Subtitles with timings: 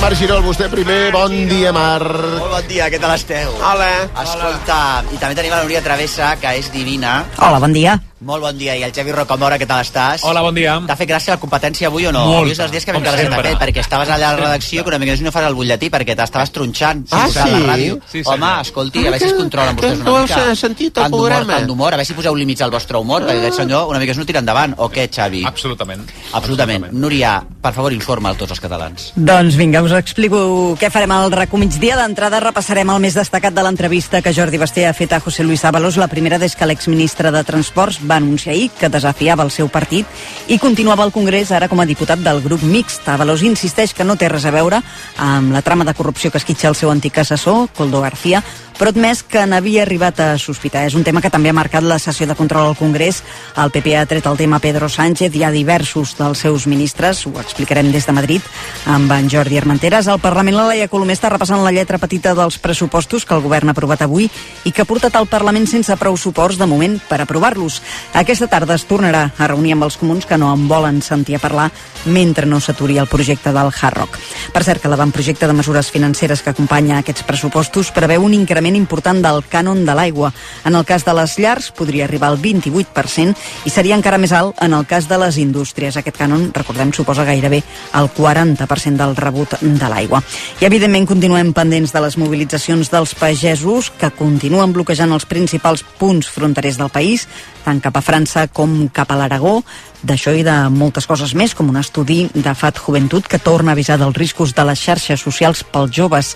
[0.00, 1.10] Marc Girol, vostè primer.
[1.12, 2.49] Bon dia, Marc.
[2.60, 3.54] Molt bon dia, què tal esteu?
[3.64, 3.88] Hola.
[4.20, 4.76] Escolta,
[5.14, 7.22] i també tenim la Núria Travessa, que és divina.
[7.40, 7.96] Hola, bon dia.
[8.20, 8.74] Molt bon dia.
[8.76, 10.20] I el Xavi Rocamora, què tal estàs?
[10.28, 10.74] Hola, bon dia.
[10.84, 12.26] T'ha fet gràcia la competència avui o no?
[12.26, 13.48] Molta, Avui és els dies que com vam quedar sense sempre.
[13.48, 16.12] fet, perquè estaves allà a la redacció que una mica no fas el butlletí, perquè
[16.18, 17.06] t'estaves tronxant.
[17.16, 17.38] Ah, sí?
[17.48, 17.96] La ràdio.
[18.12, 18.60] Sí, Home, senyor.
[18.66, 20.42] escolti, a veure si es controlen vostès una mica.
[20.50, 21.54] has sentit el Tant programa?
[21.56, 24.12] tant d'humor, a veure si poseu límits al vostre humor, perquè aquest senyor una mica
[24.12, 25.46] es no tira endavant, o què, Xavi?
[25.46, 26.04] Absolutament.
[26.34, 26.90] Absolutament.
[26.92, 29.12] Núria, per favor, informa a tots els catalans.
[29.16, 31.96] Doncs vinga, us explico què farem al RACO migdia.
[31.96, 35.62] D'entrada repassarem el més destacat de l'entrevista que Jordi Basté ha fet a José Luis
[35.64, 39.68] Ábalos, la primera des que l'exministre de Transports va anunciar ahir que desafiava el seu
[39.70, 43.06] partit i continuava al Congrés ara com a diputat del grup mixt.
[43.06, 44.80] Ábalos insisteix que no té res a veure
[45.16, 48.42] amb la trama de corrupció que esquitxa el seu antic assessor, Coldo García,
[48.80, 50.86] però admès que n'havia arribat a sospitar.
[50.88, 53.18] És un tema que també ha marcat la sessió de control al Congrés.
[53.60, 57.26] El PP ha tret el tema Pedro Sánchez i a diversos dels seus ministres.
[57.28, 58.40] Ho explicarem des de Madrid
[58.88, 60.08] amb en Jordi Armenteres.
[60.08, 63.68] Al Parlament la Laia Colomer està repassant la lletra petita dels pressupostos que el govern
[63.68, 64.30] ha aprovat avui
[64.64, 67.82] i que ha portat al Parlament sense prou suports de moment per aprovar-los.
[68.16, 71.42] Aquesta tarda es tornarà a reunir amb els comuns que no en volen sentir a
[71.44, 71.68] parlar
[72.06, 74.16] mentre no s'aturi el projecte del Hard Rock.
[74.54, 79.20] Per cert, que l'avantprojecte de mesures financeres que acompanya aquests pressupostos preveu un increment important
[79.22, 80.32] del cànon de l'aigua.
[80.64, 83.34] En el cas de les llars podria arribar al 28%
[83.66, 85.96] i seria encara més alt en el cas de les indústries.
[85.96, 87.62] Aquest cànon, recordem, suposa gairebé
[87.98, 90.22] el 40% del rebut de l'aigua.
[90.60, 96.28] I evidentment continuem pendents de les mobilitzacions dels pagesos que continuen bloquejant els principals punts
[96.30, 97.26] fronterers del país,
[97.64, 99.60] tant cap a França com cap a l'Aragó.
[100.00, 103.76] D'això i de moltes coses més, com un estudi de FAT Joventut que torna a
[103.76, 106.30] avisar dels riscos de les xarxes socials pels joves.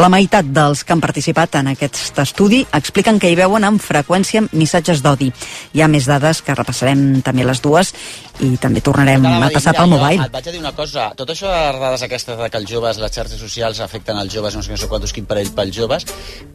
[0.00, 4.46] La meitat dels que han participat en aquest estudi expliquen que hi veuen amb freqüència
[4.52, 5.28] missatges d'odi.
[5.76, 7.92] Hi ha més dades que repassarem també les dues
[8.44, 10.26] i també tornarem a passar pel mobile.
[10.26, 12.70] Et vaig a dir una cosa, tot això de les dades aquestes de que els
[12.70, 15.50] joves, les xarxes socials afecten els joves, no sé què, no sé quantos, quin parell
[15.56, 16.06] pels joves,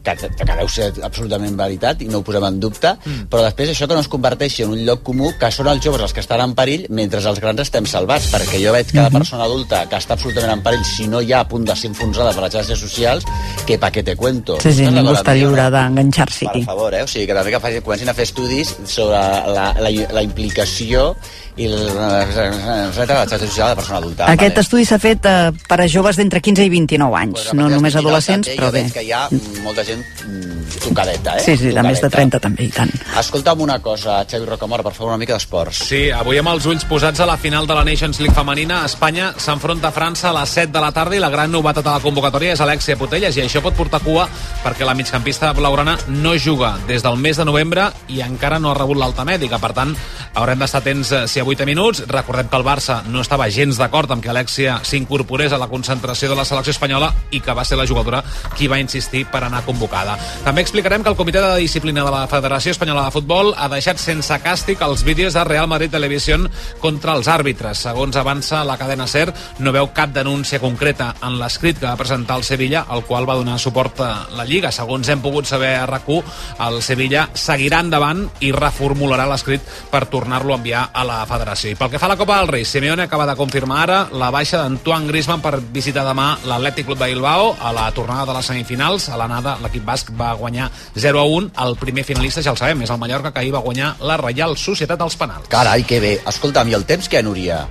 [0.02, 3.28] que, que, que deu ser absolutament veritat i no ho posem en dubte, mm.
[3.32, 6.06] però després això que no es converteixi en un lloc comú, que són els joves
[6.06, 9.46] els que estan en perill mentre els grans estem salvats, perquè jo veig cada persona
[9.46, 12.46] adulta que està absolutament en perill, si no ja a punt de ser enfonsada per
[12.46, 13.26] les xarxes socials,
[13.66, 14.58] que pa que te cuento.
[14.62, 17.02] Sí, sí, ningú està lliure d'enganxar-s'hi Per favor, eh?
[17.06, 19.18] O sigui, que també que facin, comencin a fer estudis sobre
[19.52, 21.12] la, la, la implicació
[21.56, 24.26] i la, la, la xarxa social de la persona adulta.
[24.32, 27.68] Aquest estudi s'ha fet eh, per a joves d'entre 15 i 29 anys, Pues, no
[27.70, 28.84] només dels 29 adolescents, també però bé.
[28.92, 31.44] que hi ha mm, molta gent mm, tocadeta, eh?
[31.46, 32.38] Sí, sí, de més de Tocadeta.
[32.38, 32.92] 30 també, i tant.
[33.18, 35.80] Escolta'm una cosa, Xavi Rocamora, per favor, una mica d'esports.
[35.88, 39.32] Sí, avui amb els ulls posats a la final de la Nations League femenina, Espanya
[39.40, 42.04] s'enfronta a França a les 7 de la tarda i la gran novetat a la
[42.04, 44.28] convocatòria és Alexia Putelles i això pot portar cua
[44.64, 48.76] perquè la migcampista blaugrana no juga des del mes de novembre i encara no ha
[48.78, 49.58] rebut l'alta mèdica.
[49.62, 49.96] Per tant,
[50.34, 52.00] haurem d'estar atents eh, si avui té minuts.
[52.10, 56.26] Recordem que el Barça no estava gens d'acord amb que Alexia s'incorporés a la concentració
[56.32, 58.24] de la selecció espanyola i que va ser la jugadora
[58.56, 60.16] qui va insistir per anar convocada.
[60.42, 64.02] També explicarem que el Comitè de Disciplina de la Federació Espanyola de Futbol ha deixat
[64.02, 66.40] sense càstig els vídeos de Real Madrid Televisió
[66.82, 67.78] contra els àrbitres.
[67.86, 69.30] Segons avança la cadena SER,
[69.62, 73.38] no veu cap denúncia concreta en l'escrit que va presentar el Sevilla, al qual va
[73.38, 74.74] donar suport a la Lliga.
[74.74, 80.54] Segons hem pogut saber a rac el Sevilla seguirà endavant i reformularà l'escrit per tornar-lo
[80.54, 81.35] a enviar a la federació.
[81.36, 84.30] I pel que fa a la Copa del Rei, Simeone acaba de confirmar ara la
[84.30, 88.48] baixa d'Antoine Griezmann per visitar demà l'Atlètic Club de Bilbao a la tornada de les
[88.48, 89.10] semifinals.
[89.12, 91.50] A l'anada, l'equip basc va guanyar 0 a 1.
[91.66, 94.56] El primer finalista, ja el sabem, és el Mallorca, que ahir va guanyar la Reial
[94.56, 95.48] Societat als penals.
[95.52, 96.20] Carai, que bé.
[96.26, 97.66] Escolta'm, i el temps què, Núria?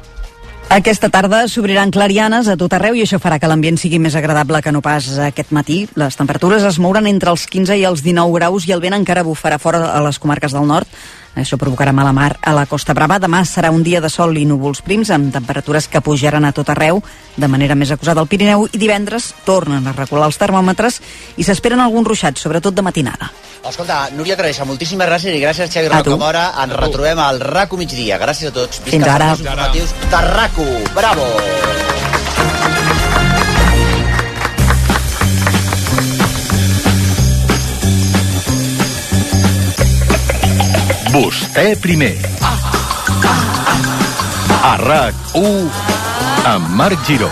[0.70, 4.64] Aquesta tarda s'obriran clarianes a tot arreu i això farà que l'ambient sigui més agradable
[4.66, 5.84] que no pas aquest matí.
[5.94, 9.24] Les temperatures es mouran entre els 15 i els 19 graus i el vent encara
[9.24, 10.90] bufarà fora a les comarques del nord.
[11.36, 13.20] Això provocarà mala mar a la Costa Brava.
[13.20, 16.72] Demà serà un dia de sol i núvols prims amb temperatures que pujaran a tot
[16.72, 17.02] arreu
[17.36, 21.02] de manera més acusada al Pirineu i divendres tornen a recular els termòmetres
[21.36, 23.32] i s'esperen alguns ruixats, sobretot de matinada.
[23.66, 25.90] Escolta, Núria Teresa, moltíssimes gràcies i gràcies, Xavi.
[25.90, 26.52] Rocamora.
[26.64, 28.22] Ens retrobem al RACO migdia.
[28.22, 28.84] Gràcies a tots.
[28.86, 29.34] Fins ara.
[29.34, 30.70] els informatius de RACO.
[30.94, 31.95] Bravo!
[41.16, 42.18] Vostè primer.
[44.68, 45.70] A RAC1
[46.44, 47.32] amb Marc Giró.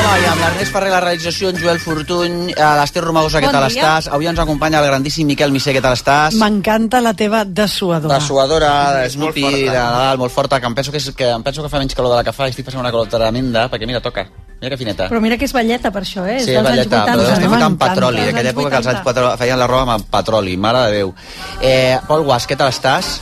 [0.00, 3.56] Hola, i amb l'Ernest Ferrer, la realització, en Joel Fortuny, a l'Ester Romagosa, què Bon
[3.58, 3.82] tal dia.
[3.82, 4.08] estàs?
[4.14, 6.34] Avui ens acompanya el grandíssim Miquel Misser, què tal estàs?
[6.40, 8.14] M'encanta la teva dessuadora.
[8.14, 11.42] La suadora de Snoopy, de Nadal, molt forta, que em penso que, és, que em
[11.44, 13.66] penso que fa menys calor de la que fa i estic passant una calor tremenda,
[13.70, 14.24] perquè mira, toca.
[14.60, 15.08] Mira que fineta.
[15.12, 16.36] Però mira que és balleta per això, eh?
[16.40, 17.32] És Sí, dels balleta, anys però 80.
[17.32, 19.04] estic M'encanta, amb petroli, dels d'aquella anys època que els anys 80.
[19.12, 19.36] patro...
[19.44, 21.14] feien la roba amb petroli, mare de Déu.
[21.60, 23.18] Eh, Pol Guas, què tal estàs?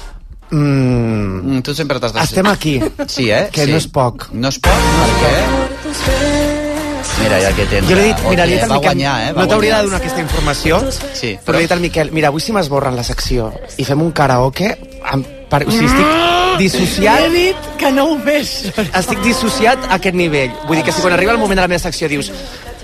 [0.51, 2.21] Mm, Mm, tu sempre t'has de...
[2.25, 2.81] estem aquí.
[3.07, 3.49] Sí, eh?
[3.53, 3.71] Que sí.
[3.71, 4.29] no és poc.
[4.33, 4.73] No és poc?
[4.73, 6.48] Per què?
[7.23, 7.89] Mira, ja que tens...
[7.89, 9.33] Jo li he dit, mira, li he dit al Miquel, guanyar, eh?
[9.37, 10.81] Va no t'hauria de donar aquesta informació,
[11.19, 14.03] Sí, però li he dit al Miquel, mira, avui si m'esborren la secció i fem
[14.05, 14.73] un karaoke,
[15.13, 18.55] amb, per, o sigui, estic dissociat, He dit que no ho fes.
[18.89, 20.51] estic dissociat a aquest nivell.
[20.67, 22.33] Vull dir que si quan arriba el moment de la meva secció dius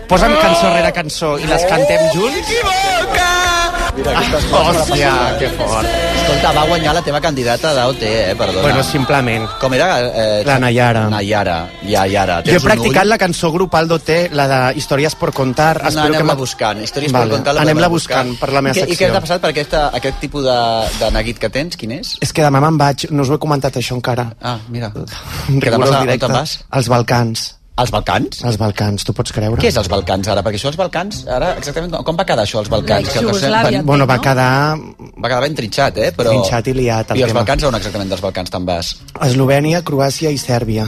[0.08, 3.53] posa'm cançó rere cançó i les cantem junts...
[3.94, 5.86] Hòstia, que fort.
[5.86, 8.34] Escolta, va guanyar la teva candidata d'AOT, eh?
[8.36, 8.62] Perdona.
[8.64, 9.44] Bueno, simplement.
[9.60, 9.88] Com era?
[10.00, 11.04] Eh, La Nayara.
[11.12, 12.40] Nayara, ja, Yara.
[12.46, 15.80] Jo he practicat la cançó grupal d'OT, la de Històries por contar.
[15.82, 16.82] No, Espero que anem-la m'ha- buscant.
[16.82, 17.56] Històries Vale, per contar.
[17.62, 19.12] anem-la buscant per la meva I, què- I què secció.
[19.12, 20.58] t'ha passat per aquesta, aquest tipus de,
[20.98, 21.76] de neguit que tens?
[21.76, 22.16] Quin és?
[22.20, 24.32] És que demà me'n vaig, no us ho he comentat això encara.
[24.42, 24.90] Ah, mira.
[24.94, 25.90] Un Què t'ha rigorós?
[25.94, 26.26] On directe.
[26.26, 26.58] te'n vas?
[26.70, 27.54] Als Balcans.
[27.76, 28.38] Als Balcans?
[28.46, 29.58] Els Balcans, tu pots creure?
[29.60, 30.44] Què és els Balcans ara?
[30.46, 33.08] Perquè això els Balcans, ara exactament com- va quedar això als Balcans?
[33.08, 33.78] Que el tercer- Iugoslàvia.
[33.80, 36.12] va, Bueno, va quedar va quedar ben trinxat, eh?
[36.16, 36.30] Però...
[36.30, 37.40] Trinxat i liat, el I els tema.
[37.40, 38.96] Balcans on exactament dels Balcans te'n vas?
[39.20, 40.86] Eslovènia, Croàcia i Sèrbia.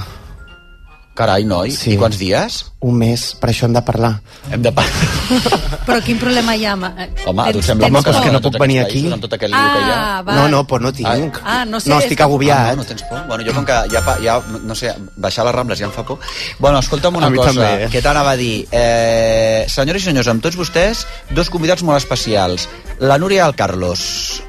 [1.17, 1.71] Carai, noi.
[1.73, 1.95] Sí.
[1.95, 2.59] I quants dies?
[2.85, 4.11] Un mes, per això hem de parlar.
[4.53, 5.07] Hem de parlar.
[5.87, 6.75] Però quin problema hi ha?
[6.77, 8.25] eh, Home, a tu sembla tens Home, però és por?
[8.27, 9.01] que no puc venir aquí.
[9.15, 9.97] Amb tot aquest lío que hi ha.
[9.97, 10.35] Ah, va.
[10.37, 11.39] No, no, por no tinc.
[11.43, 12.69] Ah, no sé, No, és estic que- Ah, agobiat.
[12.77, 13.23] no, no tens por?
[13.31, 16.19] Bueno, jo com que ja, ja no sé, baixar les Rambles ja em fa por.
[16.59, 17.89] Bueno, escolta'm una cosa, també, eh?
[17.95, 18.67] què t'anava a dir?
[18.71, 22.69] Eh, senyores i senyors, amb tots vostès, dos convidats molt especials.
[23.01, 24.43] La Núria i el Carlos.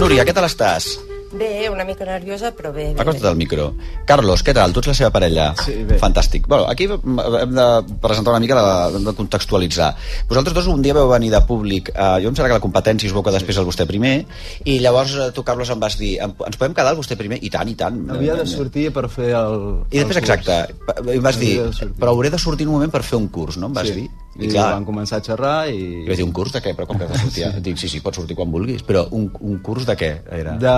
[0.00, 0.94] Núria, què tal estàs?
[1.32, 2.88] Bé, una mica nerviosa, però bé.
[2.92, 3.68] bé, Acosta't al micro.
[4.04, 4.72] Carlos, què tal?
[4.74, 5.52] Tu ets la seva parella.
[5.62, 5.98] Sí, bé.
[6.02, 6.48] Fantàstic.
[6.50, 7.66] Bueno, aquí hem de
[8.02, 9.92] presentar una mica, de, hem de contextualitzar.
[10.28, 13.06] Vosaltres dos un dia veu venir de públic, eh, jo em sembla que la competència
[13.06, 14.24] es veu que després el vostè primer,
[14.64, 17.38] i llavors eh, tu, Carlos, em vas dir, "Em- ens podem quedar el vostè primer?
[17.44, 18.00] I tant, i tant.
[18.10, 19.84] Havia de sortir per fer el...
[19.92, 20.16] I després, el curs.
[20.16, 20.74] exacte,
[21.14, 21.60] em vas dir,
[21.98, 23.66] però hauré de sortir un moment per fer un curs, no?
[23.70, 23.94] Em vas sí.
[23.94, 24.10] dir.
[24.38, 26.04] I, I van començar a xerrar i...
[26.04, 26.74] I vaig dir, un curs de què?
[26.78, 27.46] Però com que has de sortir?
[27.50, 27.60] sí.
[27.66, 28.82] Dic, sí, sí, pots sortir quan vulguis.
[28.86, 30.54] Però un, un curs de què era?
[30.60, 30.76] De...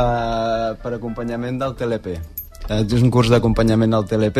[0.82, 2.14] per acompanyament del TLP.
[2.70, 4.38] Eh, És un curs d'acompanyament del TLP,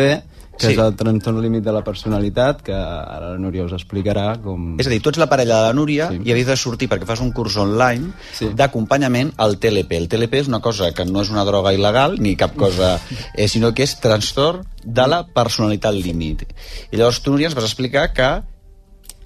[0.53, 0.73] que Sí.
[0.73, 4.75] és el trastorn límit de la personalitat, que ara la Núria us explicarà com...
[4.79, 6.19] És a dir, tu ets la parella de la Núria Sí.
[6.23, 8.49] i havies de sortir perquè fas un curs online Sí.
[8.55, 9.97] d'acompanyament al TLP.
[9.97, 12.95] El TLP és una cosa que no és una droga il·legal ni cap cosa,
[13.35, 16.45] eh, sinó que és trastorn de la personalitat límit.
[16.91, 18.29] I llavors tu, Núria, ens vas explicar que,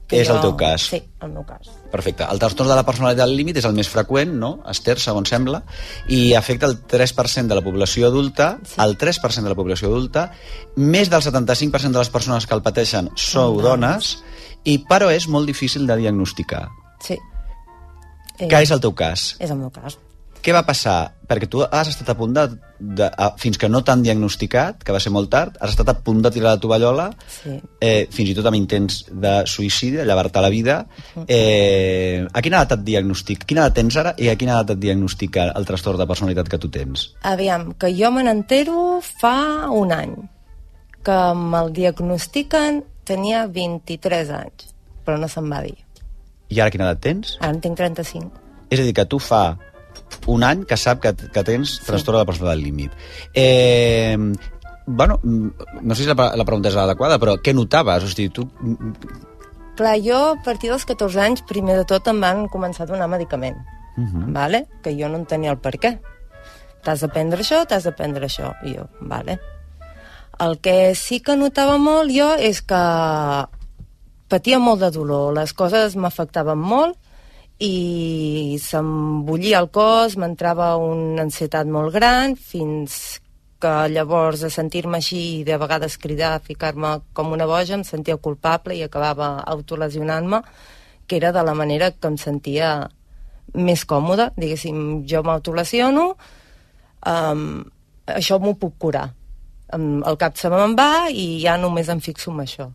[0.07, 0.81] Que és jo- el teu cas.
[0.87, 1.67] Sí, el meu cas.
[1.91, 2.23] Perfecte.
[2.31, 4.63] El trastorn de la personalitat límit és el més freqüent, no?
[4.71, 5.63] Esther, segons sembla,
[6.07, 8.75] i afecta el 3% de la població adulta, Sí.
[8.79, 10.31] el 3% de la població adulta,
[10.77, 14.23] més del 75% de les persones que el pateixen sou dones,
[14.63, 16.69] i però és molt difícil de diagnosticar.
[17.01, 17.17] Sí.
[18.39, 19.35] Eh, Que és el teu cas?
[19.39, 19.97] És el meu cas.
[20.43, 21.13] Què va passar?
[21.27, 22.43] Perquè tu has estat a punt de,
[22.79, 25.95] de a, fins que no t'han diagnosticat, que va ser molt tard, has estat a
[26.05, 27.57] punt de tirar la tovallola, Sí.
[27.83, 30.77] eh, fins i tot amb intents de suïcidi, de llevar-te la vida.
[31.27, 33.43] Eh, a quina edat et diagnostic?
[33.49, 36.61] Quina edat tens ara i a quina edat et diagnostica el trastorn de personalitat que
[36.63, 37.09] tu tens?
[37.27, 40.15] Aviam, que jo me n'entero fa un any.
[41.03, 44.71] Que me'l diagnostiquen tenia 23 anys,
[45.05, 45.75] però no se'm va dir.
[46.47, 47.35] I ara quina edat tens?
[47.41, 48.31] Ara en tinc 35.
[48.69, 49.57] És a dir, que tu fa
[50.27, 52.91] un any que sap que, que tens trastorn de la personalitat límit.
[53.33, 54.17] Eh,
[54.85, 55.49] bueno, mm,
[55.81, 58.03] no sé si la, la pregunta és adequada, però què notaves?
[58.03, 58.47] O sigui, tu
[59.77, 63.07] Clar, jo a partir dels 14 anys, primer de tot, em van començar a donar
[63.07, 63.57] medicament,
[63.97, 64.31] Uh -huh.
[64.31, 64.67] vale?
[64.83, 65.99] que jo no en tenia el per què.
[66.83, 68.53] T'has de prendre això, t'has de prendre això.
[68.63, 69.39] I jo, vale.
[70.39, 73.47] El que sí que notava molt jo és que
[74.27, 76.97] patia molt de dolor, les coses m'afectaven molt
[77.59, 83.19] i se'm bullia el cos, m'entrava una ansietat molt gran, fins
[83.57, 88.19] que llavors de sentir-me així i de vegades cridar, ficar-me com una boja, em sentia
[88.21, 90.43] culpable i acabava autolesionant-me,
[91.07, 92.75] que era de la manera que em sentia
[93.57, 96.11] més còmoda, diguéssim, jo m'autolesiono,
[97.09, 97.43] um,
[98.05, 99.07] això m'ho puc curar.
[99.73, 102.69] Um, el cap se me'n va i ja només em fixo en això.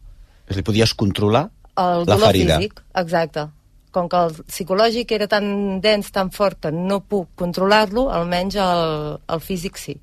[0.51, 1.47] dir, podies controlar
[1.79, 2.59] El la dolor ferida.
[2.59, 3.47] físic, exacte.
[3.93, 9.19] Com que el psicològic era tan dens, tan fort, que no puc controlar-lo, almenys el,
[9.29, 9.99] el físic sí,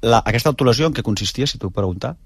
[0.00, 2.16] La, aquesta autolesió en què consistia, si t'ho puc preguntar?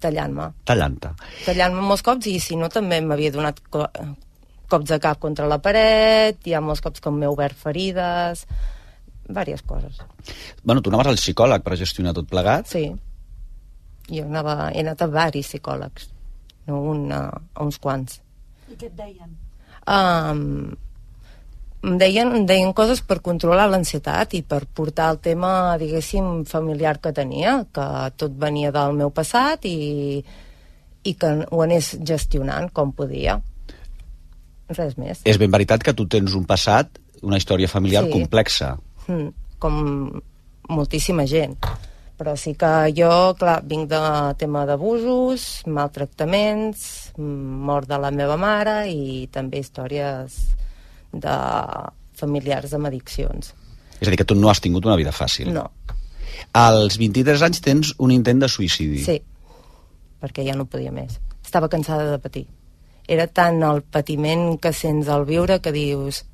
[0.00, 0.46] tallant-me.
[0.64, 1.10] Tallant-te.
[1.44, 3.84] Tallant-me molts cops i si no també m'havia donat co
[4.70, 8.44] cops de cap contra la paret, hi ha molts cops que m'he obert ferides,
[9.26, 9.98] diverses coses.
[10.62, 12.70] Bueno, tu anaves al psicòleg per gestionar tot plegat.
[12.70, 12.84] Sí.
[14.10, 16.08] Jo anava, he anat a varis psicòlegs,
[16.70, 17.26] no un, a
[17.66, 18.20] uns quants.
[18.70, 19.34] I què et deien?
[19.90, 20.76] Um,
[21.82, 27.12] em deien, deien coses per controlar l'ansietat i per portar el tema, diguéssim, familiar que
[27.16, 27.86] tenia, que
[28.20, 30.20] tot venia del meu passat i,
[31.02, 33.38] i que ho anés gestionant com podia.
[34.70, 35.24] Res més.
[35.24, 38.12] És ben veritat que tu tens un passat, una història familiar Sí.
[38.12, 38.76] complexa.
[39.08, 40.20] Mm, com
[40.68, 41.56] moltíssima gent.
[42.20, 44.00] Però sí que jo, clar, vinc de
[44.36, 50.36] tema d'abusos, maltractaments, mort de la meva mare i també històries
[51.12, 51.36] de
[52.20, 53.52] familiars amb addiccions.
[54.00, 55.52] És a dir, que tu no has tingut una vida fàcil.
[55.52, 55.68] No,
[56.56, 59.02] Als 23 anys tens un intent de suïcidi.
[59.04, 59.18] sí,
[60.22, 61.18] perquè ja no podia més.
[61.44, 62.46] Estava cansada de patir.
[63.08, 66.24] Era tant el patiment que sents al viure que dius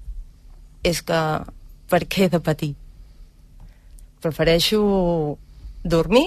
[0.84, 1.20] és que
[1.88, 2.74] per què he de patir?
[4.20, 4.80] Prefereixo
[5.84, 6.26] dormir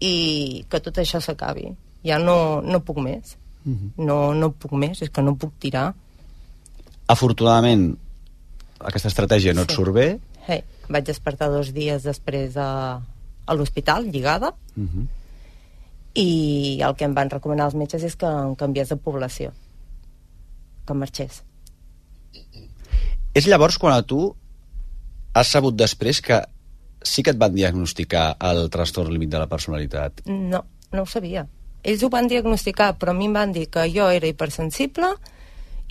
[0.00, 1.70] i que tot això s'acabi.
[2.04, 3.36] Ja no, no puc més.
[3.96, 5.94] no, no puc més, és que no puc tirar.
[7.08, 7.94] Afortunadament,
[8.80, 9.76] aquesta estratègia no et Sí.
[9.76, 10.18] surt bé.
[10.46, 13.00] Hey, vaig despertar dos dies després a,
[13.46, 15.06] a l'hospital, lligada, Uh -huh.
[16.14, 19.52] i el que em van recomanar els metges és que em canviés de població,
[20.86, 21.42] que marxés.
[23.34, 24.34] És llavors quan a tu
[25.34, 26.42] has sabut després que
[27.02, 30.22] sí que et van diagnosticar el trastorn límit de la personalitat.
[30.26, 31.46] No, no ho sabia.
[31.84, 35.10] Ells ho van diagnosticar, però a mi em van dir que jo era hipersensible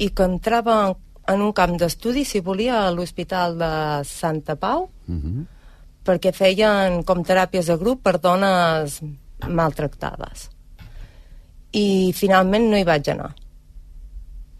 [0.01, 0.95] i que entrava
[1.29, 3.73] en un camp d'estudi, si volia, a l'Hospital de
[4.03, 5.45] Santa Pau, Uh -huh.
[6.05, 9.01] perquè feien com teràpies de grup per dones
[9.47, 10.50] maltractades.
[11.71, 13.35] I finalment no hi vaig anar.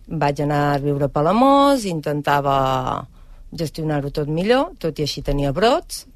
[0.08, 3.08] Vaig anar a viure a Palamós, intentava
[3.52, 6.08] gestionar-ho tot millor, tot i així tenia brots,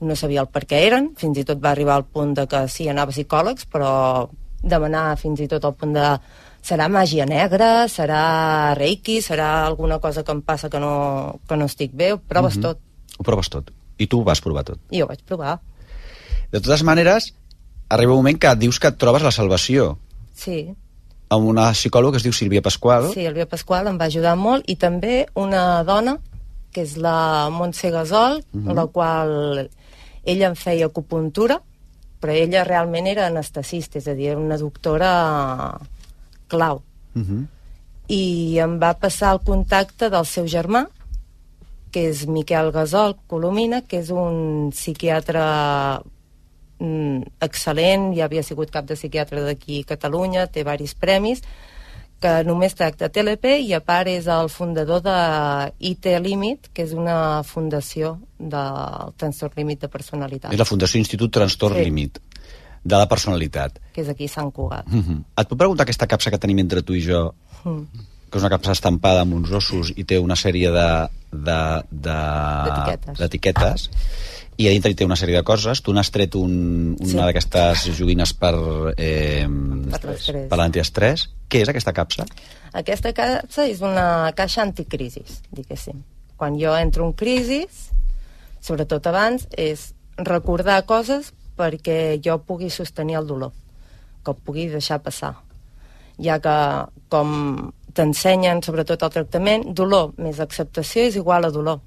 [0.00, 2.66] no sabia el per què eren, fins i tot va arribar al punt de que
[2.68, 4.28] sí, anava a psicòlegs, però
[4.62, 6.08] demanar fins i tot al punt de
[6.64, 11.66] serà màgia negra, serà reiki, serà alguna cosa que em passa que no, que no
[11.66, 12.62] estic bé, proves Mhm.
[12.62, 12.78] tot.
[13.18, 13.70] Ho proves tot.
[13.98, 14.78] I tu ho vas provar tot.
[14.90, 15.60] I ho vaig provar.
[16.50, 17.34] De totes maneres,
[17.88, 19.98] arriba un moment que dius que et trobes la salvació
[20.34, 20.74] Sí,
[21.28, 23.12] amb una psicòloga que es diu Sílvia Pasqual.
[23.12, 26.18] sí, el Via Pasqual em va ajudar molt i també una dona
[26.72, 28.74] que és la Montse Gasol, Mhm.
[28.74, 29.70] la qual
[30.24, 31.60] ella em feia acupuntura,
[32.20, 35.78] però ella realment era anestesista, és a dir, era una doctora
[36.48, 36.82] clau.
[37.14, 37.46] Uh -huh.
[38.08, 40.86] I em va passar el contacte del seu germà,
[41.90, 45.44] que és Miquel Gasol Colomina, que és un psiquiatre
[46.80, 51.42] mm, excel·lent, ja havia sigut cap de psiquiatre d'aquí a Catalunya, té varis premis,
[52.24, 55.16] que només tracta TLP i a part és el fundador de
[55.90, 61.34] IT Limit, que és una fundació del trastorn límit de personalitat, És la Fundació Institut
[61.36, 61.84] Trastorn Sí.
[61.84, 62.20] Límit
[62.84, 63.78] de la personalitat.
[63.92, 64.86] que és aquí a Sant Cugat.
[64.88, 65.20] Uh -huh.
[65.36, 67.84] Et puc preguntar aquesta capsa que tenim entre tu i jo, Mm.
[68.30, 71.08] que és una capsa estampada amb uns ossos i té una sèrie de...
[71.32, 73.90] de, de D'etiquetes.
[74.56, 77.16] I a dintre hi té una sèrie de coses tu n'has tret un, una Sí.
[77.18, 78.54] d'aquestes joguines per
[78.96, 79.46] eh,
[80.48, 82.26] Per l'antiestrès què és aquesta capsa?
[82.74, 86.00] Aquesta capsa és una caixa anticrisis, diguéssim.
[86.36, 87.90] Quan jo entro en crisis,
[88.60, 93.52] sobretot abans, és recordar coses perquè jo pugui sostenir el dolor,
[94.24, 95.36] que ho pugui deixar passar.
[96.18, 96.56] Ja que,
[97.08, 101.78] com t'ensenyen, sobretot el tractament, dolor més acceptació és igual a dolor.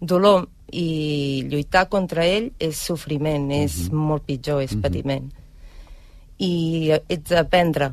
[0.00, 5.30] Dolor i lluitar contra ell és sofriment, és molt pitjor, és patiment
[6.40, 7.92] i ets d'aprendre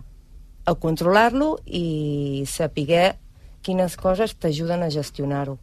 [0.67, 3.17] a controlar-lo i saber
[3.63, 5.57] quines coses t'ajuden a gestionar-ho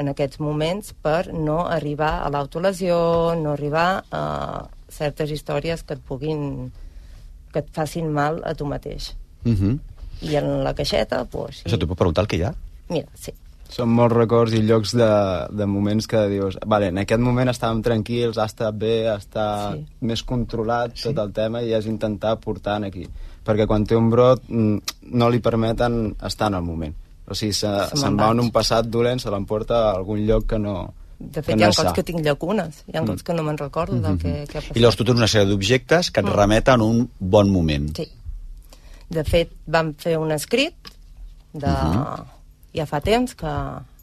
[0.00, 2.96] en aquests moments per no arribar a l'autolesió,
[3.36, 4.22] no arribar a
[4.88, 6.70] certes històries que et puguin
[7.52, 9.12] que et facin mal a tu mateix.
[9.44, 9.78] Uh -huh.
[10.22, 12.54] I en la caixeta, doncs, Això t'ho puc preguntar el que hi ha?
[12.88, 13.32] mira, sí.
[13.70, 15.08] Són molts records i llocs de,
[15.54, 16.56] de moments que dius...
[16.66, 19.44] Vale, en aquest moment estàvem tranquils, ha estat bé, està
[19.76, 19.84] Sí.
[19.84, 20.06] sí.
[20.10, 21.04] més controlat sí.
[21.08, 23.06] tot el tema i és intentar portar aquí.
[23.46, 26.94] Perquè quan té un brot mm, no li permeten estar en el moment.
[27.30, 30.24] O sigui, se, Se se'n me'n va en un passat dolent, se l'emporta a algun
[30.26, 30.92] lloc que no...
[31.20, 31.92] De que fet, no hi ha sa.
[31.92, 34.76] que tinc llacunes, hi ha coses que no me'n recordo del que, que ha passat.
[34.76, 36.34] I llavors tu tens una sèrie d'objectes que et Mm.
[36.34, 37.90] remeten a un bon moment.
[37.96, 38.08] Sí.
[39.10, 40.74] De fet, vam fer un escrit
[41.52, 41.68] de...
[41.68, 42.39] Mhm.
[42.76, 43.52] Ja fa temps que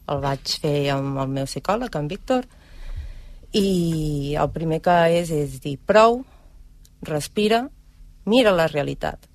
[0.07, 2.47] el vaig fer amb el meu psicòleg, en Víctor,
[3.55, 6.21] i el primer que és és dir prou,
[7.07, 7.67] respira,
[8.25, 9.27] mira la realitat.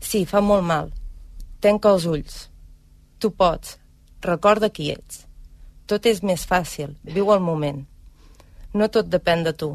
[0.00, 0.92] Sí, fa molt mal.
[1.60, 2.36] Tenca els ulls.
[3.18, 3.78] Tu pots.
[4.22, 5.24] Recorda qui ets.
[5.90, 6.94] Tot és més fàcil.
[7.02, 7.82] Viu el moment.
[8.74, 9.72] No tot depèn de tu.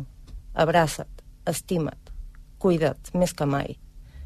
[0.53, 1.09] Abraça't.
[1.49, 2.11] Estima't.
[2.59, 3.75] Cuida't més que mai.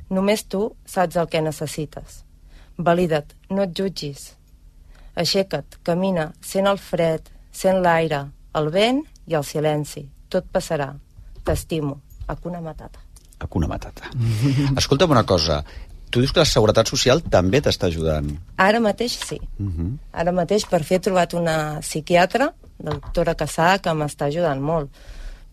[0.10, 2.26] Només tu saps el que necessites.
[2.77, 3.34] Valida't.
[3.50, 4.34] No et jutgis.
[5.17, 5.79] Aixeca't.
[5.84, 6.31] Camina.
[6.41, 7.29] Sent el fred.
[7.51, 8.25] Sent l'aire.
[8.57, 10.05] El vent i el silenci.
[10.29, 10.91] Tot passarà.
[11.43, 12.00] T'estimo.
[12.27, 13.00] Hakuna Matata.
[13.39, 14.12] Hakuna Matata.
[14.81, 15.63] Escolta'm una cosa.
[16.10, 18.29] Tu dius que la Seguretat Social també t'està ajudant.
[18.63, 19.39] Ara mateix sí.
[19.60, 19.91] Uh -huh.
[20.13, 22.53] Ara mateix per fi he trobat una psiquiatra,
[22.84, 24.89] la doctora Cassà, que m'està ajudant molt.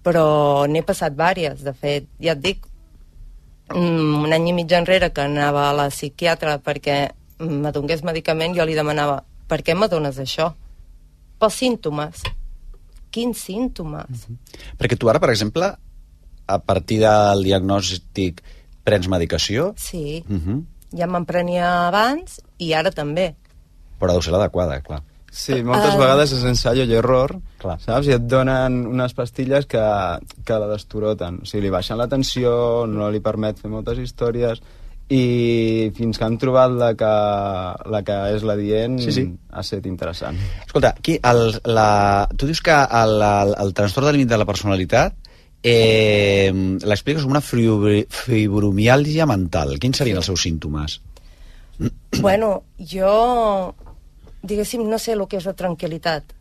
[0.05, 2.67] però n'he passat vàries, de fet, ja et dic,
[3.73, 8.75] un any i mig enrere que anava a la psiquiatra perquè m'adongués medicament, jo li
[8.77, 10.53] demanava per què m'adones això?
[11.41, 12.23] Pels símptomes.
[13.15, 14.27] Quins símptomes?
[14.79, 15.71] Perquè tu ara, per exemple,
[16.47, 18.43] a partir del diagnòstic
[18.85, 20.63] prens medicació, Sí, uh -huh.
[20.93, 23.35] ja me'n prenia abans i ara també.
[24.01, 25.03] però deu ser l'adequada, clar.
[25.35, 25.99] Sí, moltes Ah.
[25.99, 27.81] vegades és ensayo i error, Clar.
[27.83, 28.07] saps?
[28.07, 29.83] I et donen unes pastilles que,
[30.47, 31.41] que la destoroten.
[31.43, 34.63] O sigui, li baixen la tensió, no li permet fer moltes històries,
[35.11, 37.11] i fins que han trobat la que,
[37.93, 39.25] la que és la dient Sí, sí.
[39.53, 40.39] ha estat interessant.
[40.65, 44.47] Escolta, aquí, el, la, tu dius que el, el, el trastorn de límit de la
[44.49, 45.19] personalitat
[45.67, 46.49] eh,
[46.85, 49.77] l'expliques com una fibromiàlgia mental.
[49.83, 51.01] Quins serien els seus símptomes?
[52.21, 53.75] Bueno, jo,
[54.45, 56.35] diguéssim, no sé el que és la tranquil·litat.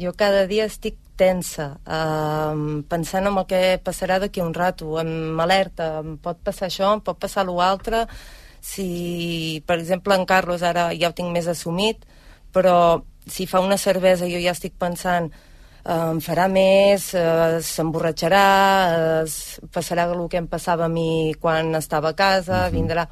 [0.00, 5.40] Jo cada dia estic tensa, eh, pensant en el que passarà d'aquí un rato, em
[5.40, 8.06] alerta, em pot passar això, em pot passar l'altre,
[8.60, 12.04] si, per exemple, en Carlos ara ja ho tinc més assumit,
[12.52, 18.46] però si fa una cervesa jo ja estic pensant eh, em farà més, eh, s'emborratxarà,
[19.22, 23.08] es passarà el que em passava a mi quan estava a casa, vindrà.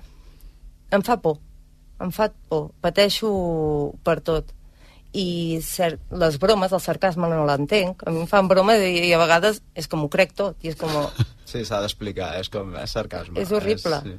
[0.91, 1.39] Em fa por,
[2.01, 3.31] em fa por, pateixo
[4.07, 4.55] per tot.
[5.13, 9.13] I cert, les bromes, el sarcasme no l'entenc, a mi em fan broma i, i
[9.13, 10.91] a vegades és que m'ho crec tot, i és com...
[11.51, 13.35] Sí, s'ha d'explicar, és com, és sarcasme.
[13.43, 13.97] És horrible.
[14.05, 14.13] sí.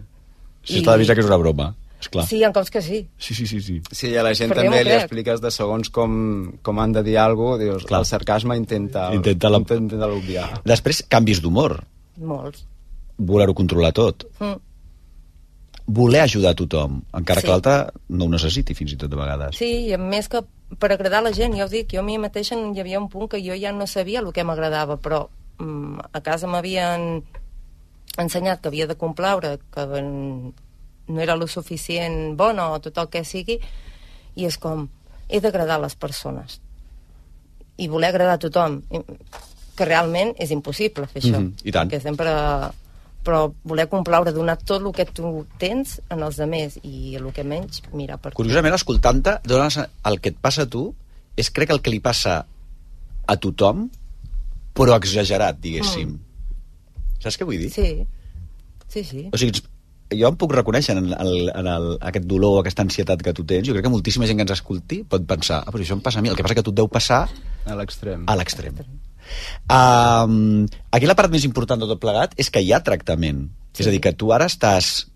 [0.67, 1.69] Si està d'avisar que és una broma,
[2.03, 2.25] esclar.
[2.27, 2.97] Sí, hi ha cops que sí.
[3.17, 3.61] sí, sí, sí.
[3.63, 3.77] sí.
[3.87, 6.11] Sí, i a la gent Però també li expliques de segons com,
[6.61, 8.01] com han de dir alguna cosa, dius, Clar.
[8.03, 10.49] el sarcasme intenta, Intenta la- intenta l'obviar.
[10.67, 11.77] Després, canvis d'humor.
[12.19, 12.65] Molts.
[13.17, 14.27] Voler-ho controlar tot.
[14.43, 14.59] Mm.
[15.87, 17.47] Voler ajudar a tothom, encara Sí.
[17.47, 19.57] que l'altre no ho necessiti, fins i tot de vegades.
[19.57, 20.43] Sí, i a més que
[20.79, 23.09] per agradar a la gent, ja ho dic, jo a mi mateixa hi havia un
[23.09, 25.27] punt que jo ja no sabia el que m'agradava, però
[25.59, 27.23] mm, a casa m'havien
[28.17, 30.53] ensenyat que havia de complaure, que mm,
[31.07, 33.59] no era lo suficient bona o tot el que sigui,
[34.35, 34.87] i és com,
[35.27, 36.61] he d'agradar a les persones.
[37.77, 38.81] I voler agradar a tothom,
[39.75, 41.39] que realment és impossible fer això.
[41.39, 41.89] Mhm, i tant.
[41.89, 42.31] Perquè sempre
[43.25, 47.45] però voler complaure, donar tot el que tu tens en els altres i el que
[47.45, 48.39] menys, mirar per tu.
[48.41, 50.87] Curiosament, escoltant-te, el que et passa a tu
[51.37, 52.41] és crec el que li passa
[53.27, 53.89] a tothom,
[54.75, 56.17] però exagerat, diguéssim.
[57.21, 57.69] Saps què vull dir?
[57.69, 57.75] Mm.
[57.75, 58.07] Sí,
[58.87, 59.27] sí, sí.
[59.31, 59.61] O sigui,
[60.11, 63.67] jo em puc reconèixer en, el, en el, aquest dolor, aquesta ansietat que tu tens.
[63.67, 66.19] Jo crec que moltíssima gent que ens escolti pot pensar, ah, però això em passa
[66.19, 66.31] a mi.
[66.33, 67.23] El que passa que tu et deu passar
[67.69, 68.25] A l'extrem.
[68.27, 68.81] a l'extrem.
[69.71, 73.49] Um, aquí la part més important de tot plegat és que hi ha tractament.
[73.73, 73.83] Sí.
[73.83, 75.07] És a dir, que tu ara estàs...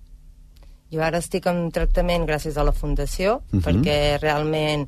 [0.93, 3.63] Jo ara estic en tractament gràcies a la Fundació, Mhm.
[3.65, 4.87] perquè realment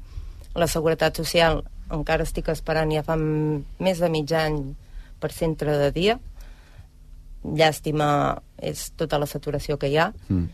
[0.56, 4.75] la Seguretat Social encara estic esperant ja fa més de mig any
[5.19, 6.19] per centre de dia.
[7.43, 10.12] Llàstima és tota la saturació que hi ha.
[10.27, 10.47] Mm.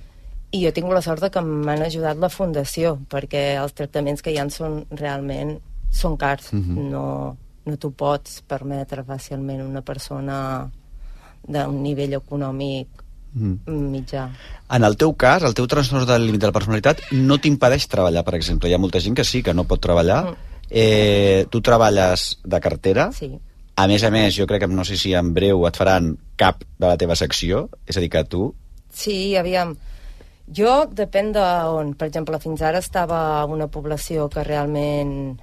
[0.53, 4.31] I jo tinc la sort de que m'han ajudat la Fundació, perquè els tractaments que
[4.31, 5.57] hi ha són realment
[5.91, 6.51] són cars.
[6.53, 6.89] Mhm.
[6.91, 10.69] no, no t'ho pots permetre fàcilment una persona
[11.47, 13.89] d'un nivell econòmic Mm.
[13.89, 14.27] mitjà.
[14.69, 18.23] En el teu cas, el teu trastorn del límit de la personalitat no t'impedeix treballar,
[18.23, 18.69] per exemple.
[18.69, 20.19] Hi ha molta gent que sí, que no pot treballar.
[20.31, 20.35] Mm.
[20.69, 23.11] Eh, tu treballes de cartera.
[23.11, 23.31] Sí.
[23.75, 26.61] A més a més, jo crec que no sé si en breu et faran cap
[26.77, 28.53] de la teva secció, és a dir, que tu...
[28.93, 29.75] Sí, aviam.
[30.53, 31.41] Jo, depèn de
[31.73, 31.95] on.
[31.97, 35.39] Per exemple, fins ara estava una població que realment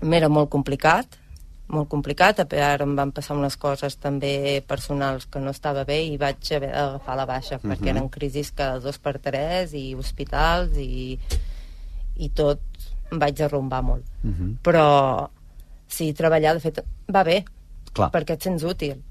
[0.00, 1.06] m'era molt complicat,
[1.70, 6.00] molt complicat, a ara em van passar unes coses també personals que no estava bé
[6.04, 7.70] i vaig haver d'agafar la baixa, Mhm.
[7.70, 11.18] perquè eren crisis cada dos per tres i hospitals i,
[12.16, 12.60] i tot
[13.12, 14.04] em vaig arrombar molt.
[14.24, 14.56] Uh -huh.
[14.62, 15.28] Però
[15.88, 17.44] sí, treballar, de fet, va bé,
[17.92, 18.10] Clar.
[18.10, 19.02] perquè et sents útil.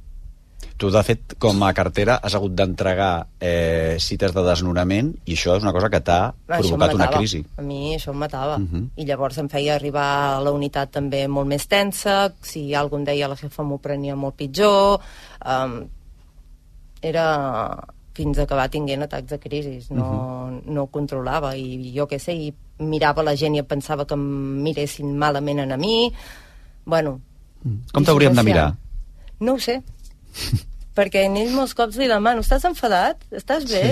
[0.79, 5.57] Tu, de fet, com a cartera, has hagut d'entregar eh, cites de desnonament i això
[5.57, 7.41] és una cosa que t'ha provocat una crisi.
[7.59, 8.55] A mi això em matava.
[8.55, 8.75] Uh Mhm.
[8.79, 8.89] -huh.
[8.95, 13.03] I llavors em feia arribar a la unitat també molt més tensa, si algú em
[13.03, 14.99] deia la jefa m'ho prenia molt pitjor,
[15.45, 15.87] um,
[17.01, 17.77] era
[18.13, 20.61] fins a acabar tinguent atacs de crisi, no, uh -huh.
[20.65, 24.61] no ho controlava, i jo què sé, i mirava la gent i pensava que em
[24.63, 26.11] miressin malament a mi,
[26.85, 27.19] bueno...
[27.91, 28.75] Com t'hauríem de mirar?
[29.39, 29.81] No ho sé,
[30.99, 33.21] perquè a ell molts cops li demano, estàs enfadat?
[33.31, 33.83] Estàs bé?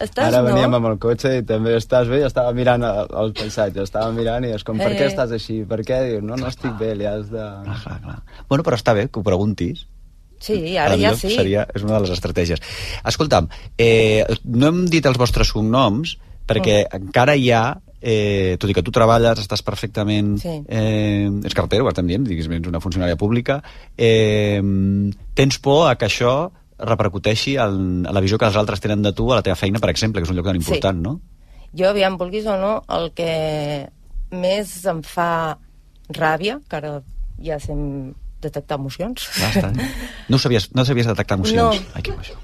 [0.00, 0.48] Estàs Ara no?
[0.48, 4.12] veníem amb el cotxe i també estàs bé i estava mirant el, el paisatge, estava
[4.16, 4.96] mirant i és com, per Eh.
[5.00, 5.58] què estàs així?
[5.68, 5.98] Per què?
[6.08, 7.44] Dius, no, no estic bé, li has de...
[7.66, 8.16] Clar, clar, clar.
[8.48, 9.84] Bueno, però està bé que ho preguntis.
[10.44, 11.30] Sí, ara ja sí.
[11.36, 12.60] Seria, és una de les estratègies.
[13.08, 13.46] Escolta'm,
[13.80, 16.16] eh, no hem dit els vostres cognoms
[16.48, 17.02] perquè Mm.
[17.02, 17.62] encara hi ha
[18.04, 20.34] eh, tot i que tu treballes, estàs perfectament...
[20.42, 20.58] Sí.
[20.68, 23.62] Eh, ets carter, ho estem dient, diguis, ets una funcionària pública,
[23.96, 24.60] eh,
[25.34, 26.34] tens por a que això
[26.84, 29.80] repercuteixi en, en la visió que els altres tenen de tu a la teva feina,
[29.80, 31.06] per exemple, que és un lloc tan important, Sí.
[31.08, 31.20] no?
[31.74, 33.30] Jo, aviam, vulguis o no, el que
[34.34, 35.56] més em fa
[36.12, 36.98] ràbia, que ara
[37.42, 37.74] ja sé
[38.44, 39.72] detectar emocions, Basta.
[40.28, 41.80] No sabies, no sabies detectar emocions.
[41.80, 41.94] No.
[41.96, 42.36] Ai, que això.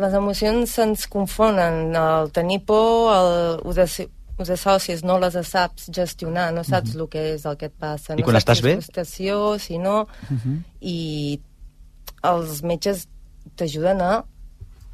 [0.00, 1.94] les emocions se'ns confonen.
[1.96, 3.86] El tenir por, el, ho, de,
[4.40, 8.14] ho associes, no les saps gestionar, no saps el que és el que et passa.
[8.14, 8.18] Mhm.
[8.18, 8.74] I no quan saps estàs bé?
[8.74, 8.82] Mhm.
[8.82, 10.06] frustració, si no...
[10.80, 11.40] I
[12.22, 13.06] els metges
[13.56, 14.24] t'ajuden a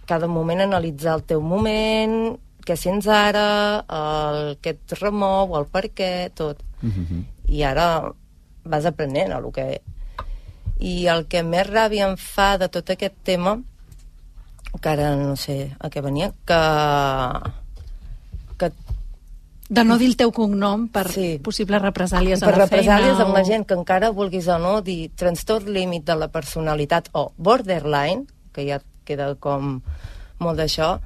[0.06, 5.90] cada moment analitzar el teu moment, què sents ara, el que et remou, el per
[5.90, 6.62] què, tot.
[6.82, 7.24] Mhm.
[7.48, 8.12] I ara
[8.64, 9.80] vas aprenent lo que...
[10.78, 13.56] I el que més ràbia em fa de tot aquest tema,
[14.80, 16.58] que ara no sé a què venia, que
[19.68, 21.40] De no dir el teu cognom per Sí.
[21.42, 22.98] possibles represàlies a per la feina.
[22.98, 26.28] represàlies amb o- la gent que encara vulguis o no dir trastorn límit de la
[26.28, 29.80] personalitat o borderline, que ja queda com
[30.38, 31.00] molt d'això,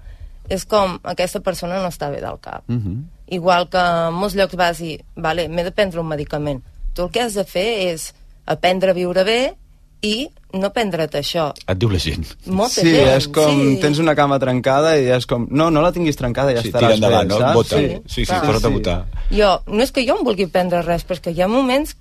[0.48, 2.64] és com aquesta persona no està bé del cap.
[2.66, 3.04] Mhm.
[3.28, 6.62] Igual que en molts llocs vas i, vale, m'he de prendre un medicament.
[6.92, 8.14] Tu el que has de fer és
[8.46, 9.56] aprendre a viure bé
[10.02, 11.50] i no prendre't això.
[11.68, 12.24] Et diu la gent.
[12.46, 13.80] Molta Sí, gent, és com, sí.
[13.82, 16.94] tens una cama trencada i és com, no, no la tinguis trencada, ja Sí, estaràs
[16.96, 17.40] tira endavant, bé, no?
[17.40, 17.54] saps?
[17.54, 17.76] Vota.
[17.76, 18.74] Sí, Sí, sí, posa't a Sí.
[18.74, 18.98] votar.
[19.30, 21.96] Jo, no és que jo em vulgui prendre res, però és que hi ha moments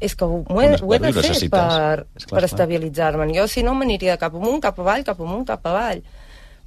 [0.00, 3.32] és que ho, ho, he, ho he de fer per, clar, per estabilitzar-me'n.
[3.36, 6.02] Jo, si no, m'aniria cap amunt, cap avall, cap amunt, cap avall.